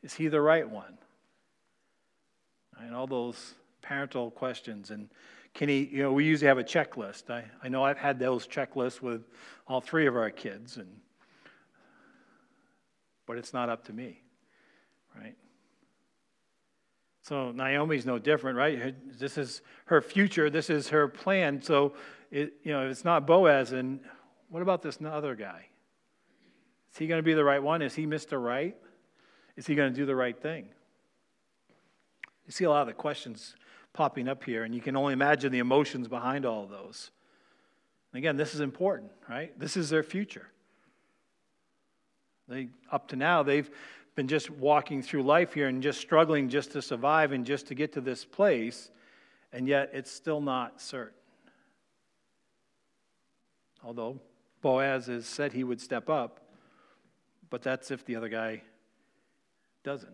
Is 0.02 0.14
he 0.14 0.30
the 0.30 0.40
right 0.40 0.68
one? 0.70 0.98
And 2.80 2.96
all 2.96 3.06
those 3.06 3.56
parental 3.82 4.32
questions. 4.32 4.92
And 4.92 5.10
can 5.54 5.68
he, 5.68 5.90
you 5.92 6.04
know, 6.04 6.14
we 6.14 6.24
usually 6.24 6.48
have 6.48 6.58
a 6.58 6.64
checklist. 6.64 7.30
I, 7.30 7.44
I 7.62 7.68
know 7.68 7.84
I've 7.84 7.98
had 7.98 8.20
those 8.20 8.48
checklists 8.48 9.02
with 9.02 9.24
all 9.68 9.82
three 9.82 10.08
of 10.08 10.16
our 10.16 10.30
kids, 10.30 10.78
and 10.78 10.88
but 13.26 13.38
it's 13.38 13.52
not 13.52 13.68
up 13.68 13.84
to 13.88 13.94
me, 13.94 14.22
right? 15.20 15.36
So 17.24 17.52
Naomi's 17.52 18.06
no 18.06 18.20
different, 18.20 18.58
right? 18.58 18.96
This 19.18 19.38
is 19.38 19.62
her 19.86 20.02
future. 20.02 20.50
This 20.50 20.70
is 20.70 20.90
her 20.90 21.08
plan. 21.08 21.62
So, 21.62 21.94
it, 22.32 22.54
you 22.64 22.74
know, 22.74 22.86
if 22.86 22.92
it's 22.92 23.06
not 23.06 23.26
Boaz, 23.26 23.72
and 23.72 24.02
what 24.50 24.62
about 24.62 24.82
this 24.82 25.00
other 25.02 25.34
guy? 25.34 25.68
Is 26.92 26.98
he 26.98 27.08
going 27.08 27.20
to 27.20 27.24
be 27.24 27.34
the 27.34 27.44
right 27.44 27.64
one? 27.64 27.82
Is 27.82 27.96
he 27.96 28.06
Mr. 28.06 28.44
Right? 28.44 28.76
Is 29.56 29.66
he 29.66 29.74
going 29.74 29.94
to 29.94 29.96
do 29.96 30.06
the 30.06 30.16
right 30.16 30.40
thing? 30.40 30.68
You 32.46 32.52
see 32.52 32.66
a 32.66 32.70
lot 32.70 32.82
of 32.82 32.88
the 32.88 32.94
questions 32.94 33.56
popping 33.94 34.28
up 34.28 34.44
here, 34.44 34.66
and 34.66 34.76
you 34.76 34.82
can 34.82 34.98
only 34.98 35.14
imagine 35.14 35.52
the 35.52 35.60
emotions 35.60 36.10
behind 36.10 36.46
all 36.46 36.64
of 36.64 36.70
those. 36.70 37.12
And 38.12 38.18
again, 38.18 38.36
this 38.36 38.54
is 38.54 38.60
important, 38.60 39.12
right? 39.30 39.58
This 39.58 39.78
is 39.78 39.90
their 39.90 40.04
future. 40.04 40.50
They, 42.50 42.68
up 42.92 43.08
to 43.10 43.16
now, 43.16 43.44
they've 43.44 43.70
been 44.16 44.28
just 44.28 44.50
walking 44.50 45.02
through 45.02 45.24
life 45.24 45.54
here 45.54 45.68
and 45.68 45.82
just 45.82 46.00
struggling 46.00 46.50
just 46.50 46.72
to 46.74 46.82
survive 46.82 47.32
and 47.32 47.46
just 47.46 47.68
to 47.68 47.76
get 47.76 47.94
to 47.94 48.02
this 48.02 48.26
place, 48.26 48.92
and 49.52 49.68
yet 49.68 49.90
it's 49.94 50.12
still 50.12 50.42
not 50.42 50.82
certain. 50.82 51.14
Although 53.84 54.20
Boaz 54.62 55.08
has 55.08 55.26
said 55.26 55.52
he 55.52 55.64
would 55.64 55.82
step 55.82 56.10
up, 56.10 56.40
but 57.50 57.62
that's 57.62 57.92
if 57.92 58.06
the 58.06 58.16
other 58.16 58.30
guy 58.30 58.62
doesn't. 59.84 60.10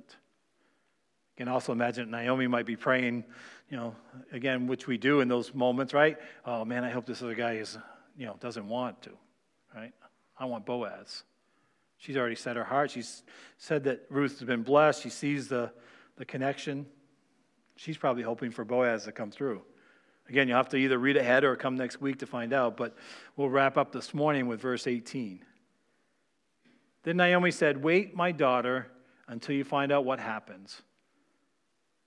You 1.37 1.45
can 1.45 1.47
also 1.47 1.71
imagine 1.71 2.09
Naomi 2.09 2.47
might 2.47 2.65
be 2.65 2.75
praying, 2.75 3.23
you 3.69 3.77
know, 3.77 3.95
again, 4.31 4.67
which 4.67 4.87
we 4.87 4.97
do 4.97 5.21
in 5.21 5.27
those 5.27 5.53
moments, 5.53 5.93
right? 5.93 6.17
Oh 6.45 6.65
man, 6.65 6.83
I 6.83 6.89
hope 6.89 7.05
this 7.05 7.21
other 7.21 7.35
guy 7.35 7.53
is, 7.53 7.77
you 8.17 8.25
know, 8.25 8.35
doesn't 8.39 8.67
want 8.67 9.01
to, 9.03 9.11
right? 9.75 9.93
I 10.37 10.45
want 10.45 10.65
Boaz. 10.65 11.23
She's 11.99 12.15
already 12.15 12.35
set 12.35 12.55
her 12.55 12.63
heart. 12.63 12.91
She's 12.91 13.23
said 13.57 13.83
that 13.83 14.05
Ruth 14.09 14.39
has 14.39 14.47
been 14.47 14.63
blessed. 14.63 15.03
She 15.03 15.09
sees 15.09 15.49
the, 15.49 15.71
the 16.15 16.25
connection. 16.25 16.85
She's 17.75 17.97
probably 17.97 18.23
hoping 18.23 18.51
for 18.51 18.63
Boaz 18.63 19.03
to 19.03 19.11
come 19.11 19.31
through. 19.31 19.61
Again, 20.29 20.47
you'll 20.47 20.57
have 20.57 20.69
to 20.69 20.77
either 20.77 20.97
read 20.97 21.17
ahead 21.17 21.43
or 21.43 21.55
come 21.57 21.75
next 21.75 21.99
week 21.99 22.19
to 22.19 22.25
find 22.25 22.53
out, 22.53 22.77
but 22.77 22.95
we'll 23.35 23.49
wrap 23.49 23.77
up 23.77 23.91
this 23.91 24.13
morning 24.13 24.47
with 24.47 24.61
verse 24.61 24.87
18. 24.87 25.43
Then 27.03 27.17
Naomi 27.17 27.51
said, 27.51 27.83
Wait, 27.83 28.15
my 28.15 28.31
daughter, 28.31 28.91
until 29.27 29.55
you 29.55 29.65
find 29.65 29.91
out 29.91 30.05
what 30.05 30.19
happens. 30.19 30.81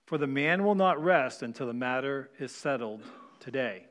For 0.06 0.16
the 0.16 0.26
man 0.26 0.64
will 0.64 0.74
not 0.74 1.02
rest 1.02 1.42
until 1.42 1.66
the 1.66 1.74
matter 1.74 2.30
is 2.38 2.52
settled 2.52 3.02
today. 3.40 3.86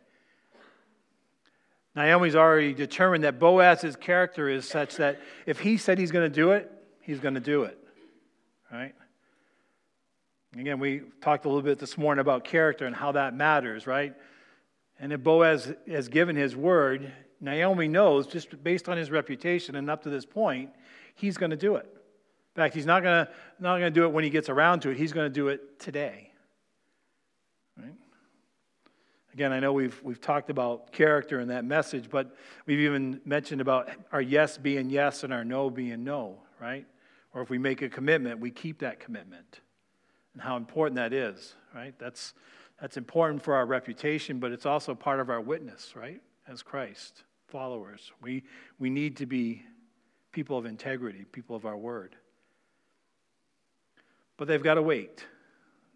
Naomi's 1.96 2.36
already 2.36 2.74
determined 2.74 3.24
that 3.24 3.40
Boaz's 3.40 3.96
character 3.96 4.48
is 4.50 4.68
such 4.68 4.96
that 4.98 5.20
if 5.46 5.60
he 5.60 5.78
said 5.78 5.98
he's 5.98 6.12
going 6.12 6.30
to 6.30 6.34
do 6.34 6.52
it, 6.52 6.72
he's 7.02 7.20
going 7.20 7.34
to 7.34 7.42
do 7.42 7.64
it. 7.64 7.78
Right? 8.72 8.94
Again, 10.58 10.80
we 10.80 11.02
talked 11.22 11.46
a 11.46 11.48
little 11.50 11.62
bit 11.62 11.80
this 11.80 11.98
morning 11.98 12.22
about 12.22 12.44
character 12.44 12.86
and 12.86 12.96
how 12.96 13.14
that 13.14 13.34
matters, 13.34 13.88
right? 13.88 14.14
And 15.00 15.12
if 15.12 15.22
Boaz 15.24 15.74
has 15.88 16.08
given 16.08 16.36
his 16.36 16.56
word, 16.56 17.12
Naomi 17.40 17.88
knows, 17.88 18.28
just 18.28 18.62
based 18.64 18.88
on 18.88 18.98
his 18.98 19.10
reputation 19.10 19.76
and 19.76 19.90
up 19.90 20.04
to 20.04 20.10
this 20.10 20.26
point, 20.26 20.70
he's 21.16 21.38
going 21.38 21.50
to 21.50 21.58
do 21.58 21.76
it. 21.76 21.86
In 21.86 22.62
fact, 22.62 22.76
he's 22.76 22.86
not 22.86 23.02
going 23.02 23.26
to 23.26 23.32
not 23.60 23.80
going 23.80 23.94
to 23.94 24.00
do 24.00 24.04
it 24.04 24.12
when 24.12 24.24
he 24.24 24.30
gets 24.30 24.50
around 24.50 24.82
to 24.82 24.90
it. 24.90 24.98
He's 24.98 25.14
going 25.14 25.26
to 25.26 25.34
do 25.34 25.48
it 25.48 25.80
today. 25.80 26.32
Right? 27.78 27.96
Again, 29.34 29.54
I 29.54 29.60
know 29.60 29.72
we've, 29.72 30.00
we've 30.04 30.20
talked 30.20 30.50
about 30.50 30.92
character 30.92 31.40
in 31.40 31.48
that 31.48 31.64
message, 31.64 32.10
but 32.10 32.36
we've 32.66 32.80
even 32.80 33.22
mentioned 33.24 33.62
about 33.62 33.90
our 34.12 34.22
yes 34.22 34.58
being 34.58 34.90
yes 34.90 35.24
and 35.24 35.32
our 35.32 35.46
no 35.46 35.70
being 35.70 36.04
no, 36.04 36.40
right? 36.60 36.86
Or 37.34 37.42
if 37.42 37.50
we 37.50 37.58
make 37.58 37.82
a 37.82 37.90
commitment, 37.90 38.40
we 38.40 38.52
keep 38.52 38.80
that 38.80 39.00
commitment 39.00 39.62
and 40.34 40.42
how 40.42 40.58
important 40.58 40.96
that 40.98 41.14
is, 41.14 41.56
right? 41.74 41.94
That's, 41.98 42.34
that's 42.80 42.98
important 42.98 43.42
for 43.42 43.54
our 43.56 43.66
reputation, 43.66 44.40
but 44.40 44.52
it's 44.52 44.66
also 44.66 44.94
part 44.94 45.20
of 45.20 45.30
our 45.30 45.42
witness, 45.42 45.94
right? 45.96 46.22
As 46.48 46.62
Christ 46.62 47.24
followers. 47.48 48.12
We, 48.22 48.44
we 48.80 48.90
need 48.90 49.18
to 49.18 49.26
be 49.26 49.64
people 50.32 50.58
of 50.58 50.66
integrity, 50.66 51.26
people 51.32 51.56
of 51.56 51.66
our 51.66 51.78
word. 51.78 52.16
But 54.38 54.48
they've 54.48 54.64
got 54.64 54.76
to 54.76 54.82
wait. 54.82 55.26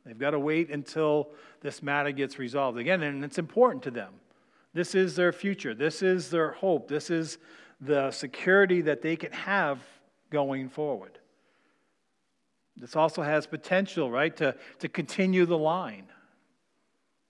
They've 0.05 0.17
got 0.17 0.31
to 0.31 0.39
wait 0.39 0.69
until 0.69 1.29
this 1.61 1.81
matter 1.81 2.11
gets 2.11 2.37
resolved. 2.37 2.77
Again, 2.77 3.01
and 3.01 3.23
it's 3.23 3.39
important 3.39 3.83
to 3.83 3.91
them. 3.91 4.13
This 4.73 4.93
is 4.93 5.15
their 5.15 5.31
future. 5.31 5.73
This 5.73 6.03
is 6.03 6.29
their 6.29 6.51
hope. 6.51 6.87
This 6.87 7.09
is 7.09 7.37
the 7.81 8.11
security 8.11 8.81
that 8.81 9.01
they 9.01 9.15
can 9.15 9.31
have 9.31 9.79
going 10.29 10.69
forward. 10.69 11.17
This 12.77 12.95
also 12.95 13.21
has 13.21 13.47
potential, 13.47 14.11
right, 14.11 14.35
to, 14.37 14.55
to 14.79 14.89
continue 14.89 15.45
the 15.45 15.57
line. 15.57 16.07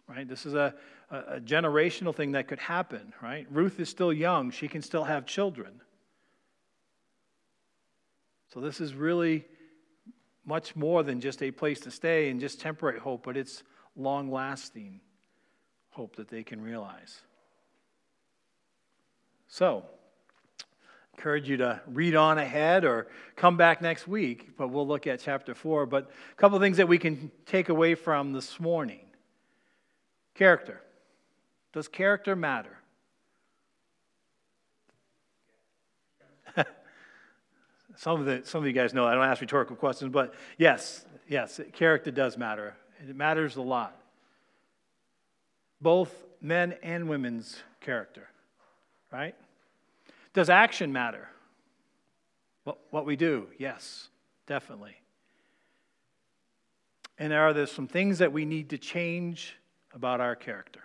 Right? 0.07 0.27
This 0.27 0.45
is 0.45 0.53
a, 0.53 0.73
a, 1.11 1.17
a 1.17 1.39
generational 1.39 2.15
thing 2.15 2.31
that 2.33 2.47
could 2.47 2.59
happen, 2.59 3.13
right? 3.21 3.47
Ruth 3.49 3.79
is 3.79 3.89
still 3.89 4.11
young. 4.11 4.51
She 4.51 4.67
can 4.67 4.81
still 4.81 5.03
have 5.03 5.25
children. 5.25 5.81
So 8.53 8.59
this 8.59 8.81
is 8.81 8.93
really 8.93 9.45
much 10.45 10.75
more 10.75 11.03
than 11.03 11.19
just 11.19 11.41
a 11.41 11.51
place 11.51 11.79
to 11.81 11.91
stay 11.91 12.29
and 12.29 12.39
just 12.39 12.61
temporary 12.61 12.99
hope, 12.99 13.23
but 13.23 13.35
it's 13.35 13.63
long 13.95 14.31
lasting 14.31 14.99
hope 15.89 16.15
that 16.17 16.27
they 16.27 16.43
can 16.43 16.61
realize. 16.61 17.21
So, 19.47 19.85
encourage 21.13 21.49
you 21.49 21.57
to 21.57 21.81
read 21.87 22.15
on 22.15 22.37
ahead 22.37 22.83
or 22.83 23.07
come 23.35 23.57
back 23.57 23.81
next 23.81 24.07
week, 24.07 24.57
but 24.57 24.67
we'll 24.67 24.87
look 24.87 25.07
at 25.07 25.19
chapter 25.19 25.55
4. 25.55 25.85
But 25.85 26.11
a 26.31 26.35
couple 26.35 26.59
things 26.59 26.77
that 26.77 26.87
we 26.87 26.97
can 26.97 27.31
take 27.45 27.69
away 27.69 27.95
from 27.95 28.33
this 28.33 28.59
morning 28.59 29.05
character. 30.33 30.81
Does 31.73 31.87
character 31.87 32.35
matter? 32.35 32.77
Some 37.95 38.19
of 38.19 38.25
the 38.25 38.41
some 38.45 38.61
of 38.61 38.67
you 38.67 38.73
guys 38.73 38.93
know 38.93 39.05
I 39.05 39.13
don't 39.13 39.23
ask 39.23 39.41
rhetorical 39.41 39.75
questions, 39.75 40.11
but 40.11 40.33
yes, 40.57 41.05
yes, 41.27 41.59
character 41.73 42.11
does 42.11 42.37
matter. 42.37 42.75
It 43.07 43.15
matters 43.15 43.55
a 43.55 43.61
lot. 43.61 43.95
Both 45.81 46.25
men 46.41 46.75
and 46.83 47.09
women's 47.09 47.57
character, 47.81 48.27
right? 49.11 49.35
Does 50.33 50.49
action 50.49 50.91
matter? 50.91 51.27
What, 52.63 52.79
what 52.89 53.05
we 53.05 53.15
do, 53.15 53.47
yes, 53.57 54.09
definitely. 54.47 54.95
And 57.17 57.31
are 57.31 57.53
there 57.53 57.67
some 57.67 57.87
things 57.87 58.17
that 58.19 58.31
we 58.33 58.45
need 58.45 58.69
to 58.71 58.77
change 58.77 59.55
about 59.93 60.19
our 60.19 60.35
character? 60.35 60.81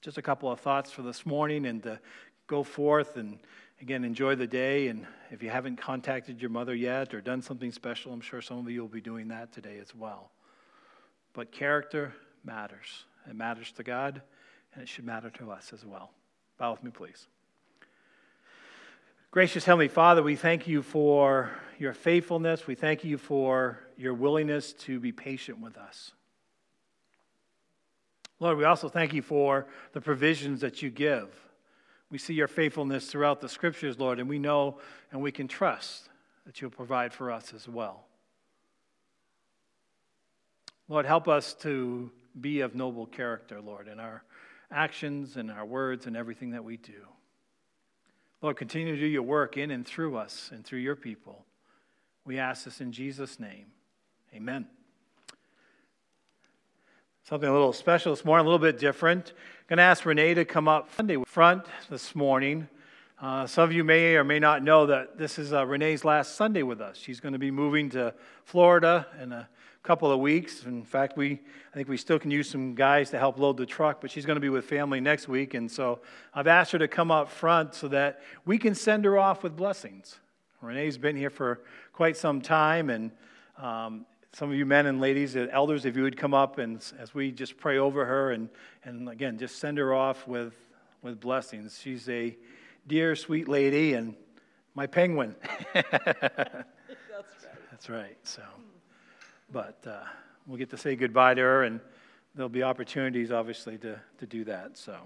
Just 0.00 0.16
a 0.16 0.22
couple 0.22 0.50
of 0.50 0.60
thoughts 0.60 0.90
for 0.90 1.02
this 1.02 1.26
morning 1.26 1.66
and 1.66 1.82
to 1.82 1.98
go 2.46 2.62
forth 2.62 3.16
and 3.16 3.38
again, 3.80 4.04
enjoy 4.04 4.34
the 4.34 4.46
day. 4.46 4.88
And 4.88 5.06
if 5.30 5.42
you 5.42 5.50
haven't 5.50 5.76
contacted 5.76 6.40
your 6.40 6.50
mother 6.50 6.74
yet 6.74 7.14
or 7.14 7.20
done 7.20 7.42
something 7.42 7.72
special, 7.72 8.12
I'm 8.12 8.20
sure 8.20 8.40
some 8.40 8.58
of 8.58 8.70
you 8.70 8.80
will 8.80 8.88
be 8.88 9.00
doing 9.00 9.28
that 9.28 9.52
today 9.52 9.78
as 9.80 9.94
well. 9.94 10.30
But 11.32 11.52
character 11.52 12.14
matters. 12.44 13.04
It 13.28 13.36
matters 13.36 13.72
to 13.72 13.82
God, 13.82 14.22
and 14.72 14.82
it 14.82 14.88
should 14.88 15.04
matter 15.04 15.30
to 15.30 15.50
us 15.50 15.72
as 15.72 15.84
well. 15.84 16.10
Bow 16.58 16.72
with 16.72 16.82
me, 16.82 16.90
please. 16.90 17.26
Gracious 19.30 19.64
Heavenly 19.64 19.88
Father, 19.88 20.22
we 20.22 20.36
thank 20.36 20.66
you 20.66 20.80
for 20.80 21.50
your 21.78 21.92
faithfulness. 21.92 22.66
We 22.66 22.74
thank 22.74 23.04
you 23.04 23.18
for 23.18 23.80
your 23.98 24.14
willingness 24.14 24.72
to 24.72 24.98
be 24.98 25.12
patient 25.12 25.60
with 25.60 25.76
us. 25.76 26.12
Lord, 28.38 28.56
we 28.56 28.64
also 28.64 28.88
thank 28.88 29.12
you 29.12 29.22
for 29.22 29.66
the 29.92 30.00
provisions 30.00 30.60
that 30.60 30.80
you 30.80 30.88
give 30.88 31.28
we 32.10 32.18
see 32.18 32.34
your 32.34 32.48
faithfulness 32.48 33.10
throughout 33.10 33.40
the 33.40 33.48
scriptures, 33.48 33.98
Lord, 33.98 34.20
and 34.20 34.28
we 34.28 34.38
know 34.38 34.78
and 35.10 35.20
we 35.20 35.32
can 35.32 35.48
trust 35.48 36.08
that 36.44 36.60
you'll 36.60 36.70
provide 36.70 37.12
for 37.12 37.30
us 37.30 37.52
as 37.54 37.68
well. 37.68 38.04
Lord, 40.88 41.04
help 41.04 41.26
us 41.26 41.54
to 41.54 42.10
be 42.40 42.60
of 42.60 42.74
noble 42.74 43.06
character, 43.06 43.60
Lord, 43.60 43.88
in 43.88 43.98
our 43.98 44.22
actions 44.70 45.36
and 45.36 45.50
our 45.50 45.64
words 45.64 46.06
and 46.06 46.16
everything 46.16 46.50
that 46.50 46.62
we 46.62 46.76
do. 46.76 47.06
Lord, 48.42 48.56
continue 48.56 48.94
to 48.94 49.00
do 49.00 49.06
your 49.06 49.22
work 49.22 49.56
in 49.56 49.70
and 49.72 49.84
through 49.84 50.16
us 50.16 50.50
and 50.52 50.64
through 50.64 50.80
your 50.80 50.96
people. 50.96 51.44
We 52.24 52.38
ask 52.38 52.64
this 52.64 52.80
in 52.80 52.92
Jesus' 52.92 53.40
name. 53.40 53.66
Amen 54.34 54.66
something 57.28 57.48
a 57.48 57.52
little 57.52 57.72
special 57.72 58.14
this 58.14 58.24
morning, 58.24 58.46
a 58.46 58.48
little 58.48 58.64
bit 58.64 58.78
different. 58.78 59.30
I'm 59.30 59.64
going 59.70 59.78
to 59.78 59.82
ask 59.82 60.06
Renee 60.06 60.34
to 60.34 60.44
come 60.44 60.68
up 60.68 60.94
Sunday 60.94 61.16
front 61.26 61.64
this 61.90 62.14
morning. 62.14 62.68
Uh, 63.20 63.48
some 63.48 63.64
of 63.64 63.72
you 63.72 63.82
may 63.82 64.14
or 64.14 64.22
may 64.22 64.38
not 64.38 64.62
know 64.62 64.86
that 64.86 65.18
this 65.18 65.36
is 65.36 65.52
uh, 65.52 65.66
Renee's 65.66 66.04
last 66.04 66.36
Sunday 66.36 66.62
with 66.62 66.80
us. 66.80 66.96
She's 66.96 67.18
going 67.18 67.32
to 67.32 67.38
be 67.40 67.50
moving 67.50 67.90
to 67.90 68.14
Florida 68.44 69.08
in 69.20 69.32
a 69.32 69.48
couple 69.82 70.12
of 70.12 70.20
weeks. 70.20 70.62
In 70.66 70.84
fact, 70.84 71.16
we 71.16 71.32
I 71.72 71.74
think 71.74 71.88
we 71.88 71.96
still 71.96 72.20
can 72.20 72.30
use 72.30 72.48
some 72.48 72.76
guys 72.76 73.10
to 73.10 73.18
help 73.18 73.40
load 73.40 73.56
the 73.56 73.66
truck, 73.66 74.00
but 74.00 74.08
she's 74.08 74.24
going 74.24 74.36
to 74.36 74.40
be 74.40 74.48
with 74.48 74.64
family 74.64 75.00
next 75.00 75.26
week, 75.26 75.54
and 75.54 75.68
so 75.68 75.98
I've 76.32 76.46
asked 76.46 76.70
her 76.70 76.78
to 76.78 76.86
come 76.86 77.10
up 77.10 77.28
front 77.28 77.74
so 77.74 77.88
that 77.88 78.22
we 78.44 78.56
can 78.56 78.76
send 78.76 79.04
her 79.04 79.18
off 79.18 79.42
with 79.42 79.56
blessings. 79.56 80.20
Renee's 80.62 80.96
been 80.96 81.16
here 81.16 81.30
for 81.30 81.60
quite 81.92 82.16
some 82.16 82.40
time, 82.40 82.88
and 82.88 83.10
um, 83.58 84.06
some 84.36 84.50
of 84.50 84.56
you 84.56 84.66
men 84.66 84.84
and 84.84 85.00
ladies, 85.00 85.34
uh, 85.34 85.46
elders, 85.50 85.86
if 85.86 85.96
you 85.96 86.02
would 86.02 86.18
come 86.18 86.34
up 86.34 86.58
and 86.58 86.84
as 86.98 87.14
we 87.14 87.32
just 87.32 87.56
pray 87.56 87.78
over 87.78 88.04
her 88.04 88.32
and, 88.32 88.50
and 88.84 89.08
again, 89.08 89.38
just 89.38 89.58
send 89.58 89.78
her 89.78 89.94
off 89.94 90.28
with, 90.28 90.52
with 91.00 91.18
blessings. 91.18 91.80
She's 91.82 92.06
a 92.10 92.36
dear, 92.86 93.16
sweet 93.16 93.48
lady 93.48 93.94
and 93.94 94.14
my 94.74 94.86
penguin. 94.86 95.34
That's 95.72 95.94
right. 96.04 96.64
That's 97.70 97.88
right. 97.88 98.18
So, 98.24 98.42
but 99.50 99.78
uh, 99.86 100.00
we'll 100.46 100.58
get 100.58 100.68
to 100.68 100.76
say 100.76 100.96
goodbye 100.96 101.32
to 101.32 101.40
her 101.40 101.62
and 101.64 101.80
there'll 102.34 102.50
be 102.50 102.62
opportunities, 102.62 103.32
obviously, 103.32 103.78
to, 103.78 103.98
to 104.18 104.26
do 104.26 104.44
that. 104.44 104.76
So, 104.76 104.98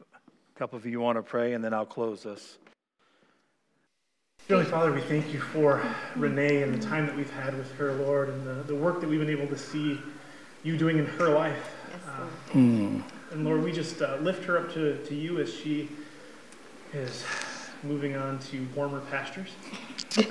a 0.00 0.58
couple 0.58 0.76
of 0.76 0.84
you 0.86 0.98
want 0.98 1.18
to 1.18 1.22
pray 1.22 1.52
and 1.52 1.62
then 1.62 1.72
I'll 1.72 1.86
close 1.86 2.24
this. 2.24 2.58
Heavenly 4.48 4.70
Father, 4.70 4.92
we 4.92 5.00
thank 5.00 5.34
you 5.34 5.40
for 5.40 5.82
Renee 6.14 6.62
and 6.62 6.72
the 6.72 6.78
time 6.78 7.04
that 7.06 7.16
we've 7.16 7.32
had 7.32 7.58
with 7.58 7.72
her, 7.72 7.94
Lord, 7.94 8.28
and 8.28 8.46
the, 8.46 8.62
the 8.62 8.76
work 8.76 9.00
that 9.00 9.08
we've 9.08 9.18
been 9.18 9.28
able 9.28 9.48
to 9.48 9.58
see 9.58 9.98
you 10.62 10.76
doing 10.76 10.98
in 10.98 11.06
her 11.06 11.30
life. 11.30 11.74
Yes, 11.90 12.00
uh, 12.06 12.56
mm. 12.56 13.02
And 13.32 13.44
Lord, 13.44 13.64
we 13.64 13.72
just 13.72 14.00
uh, 14.00 14.18
lift 14.20 14.44
her 14.44 14.56
up 14.56 14.72
to, 14.74 15.04
to 15.04 15.16
you 15.16 15.40
as 15.40 15.52
she 15.52 15.88
is 16.92 17.24
moving 17.82 18.14
on 18.14 18.38
to 18.38 18.64
warmer 18.76 19.00
pastures. 19.10 19.48
we 20.16 20.22
just 20.22 20.30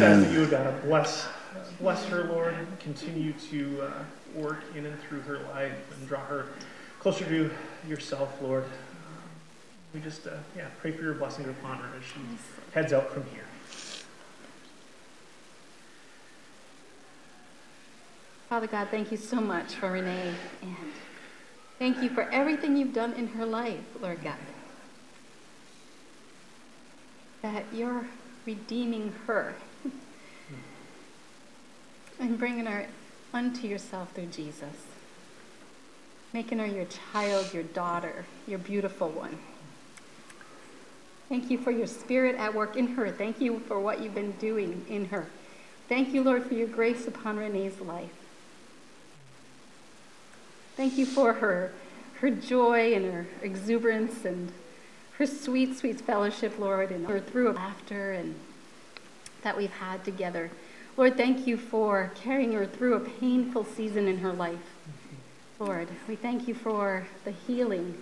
ask 0.00 0.24
that 0.24 0.30
you 0.32 0.38
would 0.38 0.52
God 0.52 0.82
bless, 0.84 1.26
bless 1.80 2.04
her, 2.04 2.28
Lord, 2.28 2.54
continue 2.78 3.32
to 3.50 3.82
uh, 3.82 4.04
work 4.36 4.62
in 4.76 4.86
and 4.86 4.96
through 5.00 5.22
her 5.22 5.40
life 5.52 5.72
and 5.98 6.06
draw 6.06 6.20
her 6.20 6.46
closer 7.00 7.24
to 7.24 7.50
yourself, 7.88 8.40
Lord 8.40 8.66
we 9.94 10.00
just, 10.00 10.26
uh, 10.26 10.32
yeah, 10.56 10.66
pray 10.80 10.90
for 10.90 11.02
your 11.02 11.14
blessing 11.14 11.48
upon 11.48 11.78
her 11.78 11.96
as 11.96 12.04
she 12.04 12.20
heads 12.74 12.92
out 12.92 13.12
from 13.12 13.24
here. 13.26 13.44
Father 18.48 18.66
God, 18.66 18.88
thank 18.90 19.12
you 19.12 19.16
so 19.16 19.40
much 19.40 19.76
for 19.76 19.92
Renee 19.92 20.34
and 20.62 20.76
thank 21.78 22.02
you 22.02 22.08
for 22.10 22.22
everything 22.30 22.76
you've 22.76 22.92
done 22.92 23.12
in 23.12 23.28
her 23.28 23.46
life, 23.46 23.80
Lord 24.02 24.22
God. 24.22 24.34
That 27.42 27.64
you're 27.72 28.04
redeeming 28.46 29.14
her 29.26 29.54
and 32.18 32.38
bringing 32.38 32.66
her 32.66 32.86
unto 33.32 33.66
yourself 33.66 34.12
through 34.12 34.26
Jesus, 34.26 34.86
making 36.32 36.58
her 36.58 36.66
your 36.66 36.86
child, 37.12 37.52
your 37.54 37.62
daughter, 37.62 38.24
your 38.46 38.58
beautiful 38.58 39.08
one. 39.08 39.38
Thank 41.28 41.50
you 41.50 41.58
for 41.58 41.70
your 41.70 41.86
spirit 41.86 42.36
at 42.36 42.54
work 42.54 42.76
in 42.76 42.88
her. 42.88 43.10
Thank 43.10 43.40
you 43.40 43.60
for 43.60 43.80
what 43.80 44.00
you've 44.00 44.14
been 44.14 44.32
doing 44.32 44.84
in 44.88 45.06
her. 45.06 45.26
Thank 45.88 46.14
you, 46.14 46.22
Lord, 46.22 46.44
for 46.44 46.54
your 46.54 46.68
grace 46.68 47.06
upon 47.06 47.36
Renee's 47.38 47.80
life. 47.80 48.10
Thank 50.76 50.98
you 50.98 51.06
for 51.06 51.34
her, 51.34 51.72
her 52.20 52.30
joy 52.30 52.94
and 52.94 53.04
her 53.04 53.26
exuberance 53.42 54.24
and 54.24 54.52
her 55.18 55.26
sweet, 55.26 55.76
sweet 55.78 56.00
fellowship, 56.00 56.58
Lord, 56.58 56.90
and 56.90 57.06
her 57.06 57.20
through 57.20 57.52
laughter 57.52 58.12
and 58.12 58.34
that 59.42 59.56
we've 59.56 59.70
had 59.70 60.04
together. 60.04 60.50
Lord, 60.96 61.16
thank 61.16 61.46
you 61.46 61.56
for 61.56 62.12
carrying 62.14 62.52
her 62.52 62.66
through 62.66 62.94
a 62.94 63.00
painful 63.00 63.64
season 63.64 64.08
in 64.08 64.18
her 64.18 64.32
life. 64.32 64.74
Lord, 65.60 65.88
we 66.08 66.16
thank 66.16 66.48
you 66.48 66.54
for 66.54 67.06
the 67.24 67.30
healing. 67.30 67.96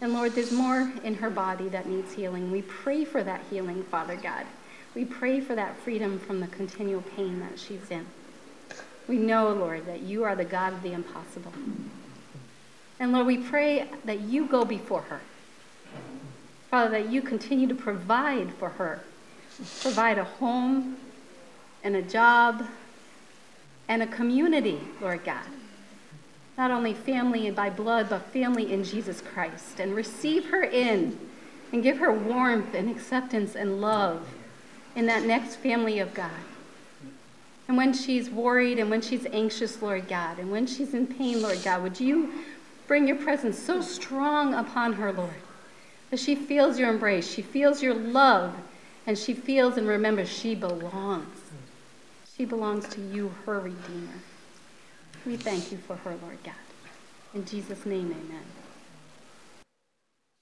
And 0.00 0.14
Lord, 0.14 0.32
there's 0.32 0.52
more 0.52 0.90
in 1.04 1.14
her 1.16 1.30
body 1.30 1.68
that 1.68 1.86
needs 1.86 2.12
healing. 2.12 2.50
We 2.50 2.62
pray 2.62 3.04
for 3.04 3.22
that 3.22 3.42
healing, 3.50 3.82
Father 3.84 4.16
God. 4.16 4.46
We 4.94 5.04
pray 5.04 5.40
for 5.40 5.54
that 5.54 5.76
freedom 5.78 6.18
from 6.18 6.40
the 6.40 6.46
continual 6.48 7.02
pain 7.02 7.40
that 7.40 7.58
she's 7.58 7.90
in. 7.90 8.06
We 9.06 9.18
know, 9.18 9.52
Lord, 9.52 9.86
that 9.86 10.00
you 10.00 10.24
are 10.24 10.34
the 10.34 10.44
God 10.44 10.72
of 10.72 10.82
the 10.82 10.92
impossible. 10.92 11.52
And 12.98 13.12
Lord, 13.12 13.26
we 13.26 13.38
pray 13.38 13.88
that 14.04 14.20
you 14.20 14.46
go 14.46 14.64
before 14.64 15.02
her. 15.02 15.20
Father, 16.70 17.02
that 17.02 17.10
you 17.10 17.20
continue 17.20 17.66
to 17.68 17.74
provide 17.74 18.52
for 18.54 18.70
her. 18.70 19.02
Provide 19.80 20.18
a 20.18 20.24
home 20.24 20.96
and 21.82 21.96
a 21.96 22.02
job 22.02 22.64
and 23.88 24.02
a 24.02 24.06
community, 24.06 24.80
Lord 25.00 25.24
God. 25.24 25.44
Not 26.60 26.70
only 26.70 26.92
family 26.92 27.50
by 27.50 27.70
blood, 27.70 28.10
but 28.10 28.20
family 28.34 28.70
in 28.70 28.84
Jesus 28.84 29.22
Christ. 29.22 29.80
And 29.80 29.94
receive 29.94 30.50
her 30.50 30.62
in 30.62 31.18
and 31.72 31.82
give 31.82 31.96
her 31.96 32.12
warmth 32.12 32.74
and 32.74 32.90
acceptance 32.90 33.56
and 33.56 33.80
love 33.80 34.28
in 34.94 35.06
that 35.06 35.24
next 35.24 35.56
family 35.56 36.00
of 36.00 36.12
God. 36.12 36.44
And 37.66 37.78
when 37.78 37.94
she's 37.94 38.28
worried 38.28 38.78
and 38.78 38.90
when 38.90 39.00
she's 39.00 39.24
anxious, 39.32 39.80
Lord 39.80 40.06
God, 40.06 40.38
and 40.38 40.50
when 40.50 40.66
she's 40.66 40.92
in 40.92 41.06
pain, 41.06 41.40
Lord 41.40 41.62
God, 41.64 41.82
would 41.82 41.98
you 41.98 42.30
bring 42.86 43.08
your 43.08 43.16
presence 43.16 43.58
so 43.58 43.80
strong 43.80 44.52
upon 44.52 44.92
her, 44.92 45.14
Lord, 45.14 45.30
that 46.10 46.20
she 46.20 46.34
feels 46.34 46.78
your 46.78 46.90
embrace, 46.90 47.26
she 47.26 47.40
feels 47.40 47.82
your 47.82 47.94
love, 47.94 48.54
and 49.06 49.16
she 49.16 49.32
feels 49.32 49.78
and 49.78 49.88
remembers 49.88 50.28
she 50.28 50.54
belongs. 50.54 51.40
She 52.36 52.44
belongs 52.44 52.86
to 52.88 53.00
you, 53.00 53.32
her 53.46 53.60
Redeemer. 53.60 54.20
We 55.26 55.36
thank 55.36 55.70
you 55.70 55.78
for 55.78 55.96
her, 55.96 56.16
Lord 56.22 56.38
God. 56.42 56.54
In 57.34 57.44
Jesus' 57.44 57.84
name, 57.84 58.06
amen. 58.10 58.42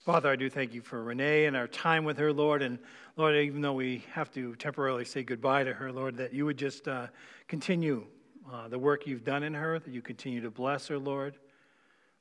Father, 0.05 0.31
I 0.31 0.37
do 0.37 0.49
thank 0.49 0.73
you 0.73 0.81
for 0.81 1.03
Renee 1.03 1.47
and 1.47 1.57
our 1.57 1.67
time 1.67 2.05
with 2.05 2.17
her, 2.19 2.33
Lord. 2.33 2.63
And 2.63 2.79
Lord, 3.17 3.35
even 3.37 3.61
though 3.61 3.75
we 3.75 4.05
have 4.13 4.33
to 4.33 4.55
temporarily 4.57 5.05
say 5.05 5.23
goodbye 5.23 5.65
to 5.65 5.75
her, 5.75 5.93
Lord, 5.93 6.17
that 6.17 6.33
you 6.33 6.47
would 6.47 6.57
just 6.57 6.89
uh, 6.89 7.09
continue 7.49 8.07
uh, 8.51 8.69
the 8.69 8.79
work 8.79 9.07
you've 9.07 9.25
done 9.25 9.43
in 9.43 9.53
her, 9.53 9.79
that 9.79 9.91
you 9.91 10.01
continue 10.01 10.41
to 10.41 10.51
bless 10.51 10.87
her, 10.87 10.99
Lord. 10.99 11.37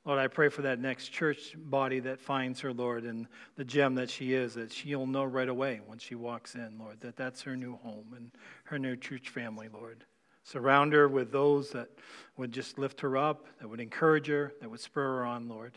Lord, 0.04 0.18
I 0.18 0.26
pray 0.26 0.48
for 0.48 0.62
that 0.62 0.80
next 0.80 1.08
church 1.08 1.54
body 1.56 2.00
that 2.00 2.20
finds 2.20 2.60
her, 2.60 2.72
Lord, 2.72 3.04
and 3.04 3.26
the 3.56 3.64
gem 3.64 3.94
that 3.94 4.10
she 4.10 4.34
is, 4.34 4.54
that 4.54 4.72
she'll 4.72 5.06
know 5.06 5.24
right 5.24 5.48
away 5.48 5.80
when 5.86 5.98
she 5.98 6.14
walks 6.14 6.56
in, 6.56 6.78
Lord, 6.78 7.00
that 7.00 7.16
that's 7.16 7.42
her 7.42 7.56
new 7.56 7.76
home 7.76 8.14
and 8.16 8.30
her 8.64 8.78
new 8.78 8.96
church 8.96 9.28
family, 9.28 9.68
Lord. 9.72 10.04
Surround 10.50 10.94
her 10.94 11.08
with 11.08 11.30
those 11.30 11.68
that 11.72 11.90
would 12.38 12.52
just 12.52 12.78
lift 12.78 13.02
her 13.02 13.18
up, 13.18 13.44
that 13.60 13.68
would 13.68 13.80
encourage 13.80 14.28
her, 14.28 14.54
that 14.62 14.70
would 14.70 14.80
spur 14.80 15.18
her 15.18 15.26
on, 15.26 15.46
Lord. 15.46 15.72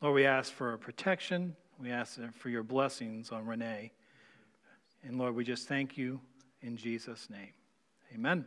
Lord, 0.00 0.16
we 0.16 0.26
ask 0.26 0.52
for 0.52 0.76
protection. 0.78 1.54
We 1.78 1.92
ask 1.92 2.18
for 2.34 2.48
your 2.48 2.64
blessings 2.64 3.30
on 3.30 3.46
Renee. 3.46 3.92
And 5.04 5.18
Lord, 5.18 5.36
we 5.36 5.44
just 5.44 5.68
thank 5.68 5.96
you 5.96 6.20
in 6.62 6.76
Jesus' 6.76 7.30
name. 7.30 7.52
Amen. 8.12 8.46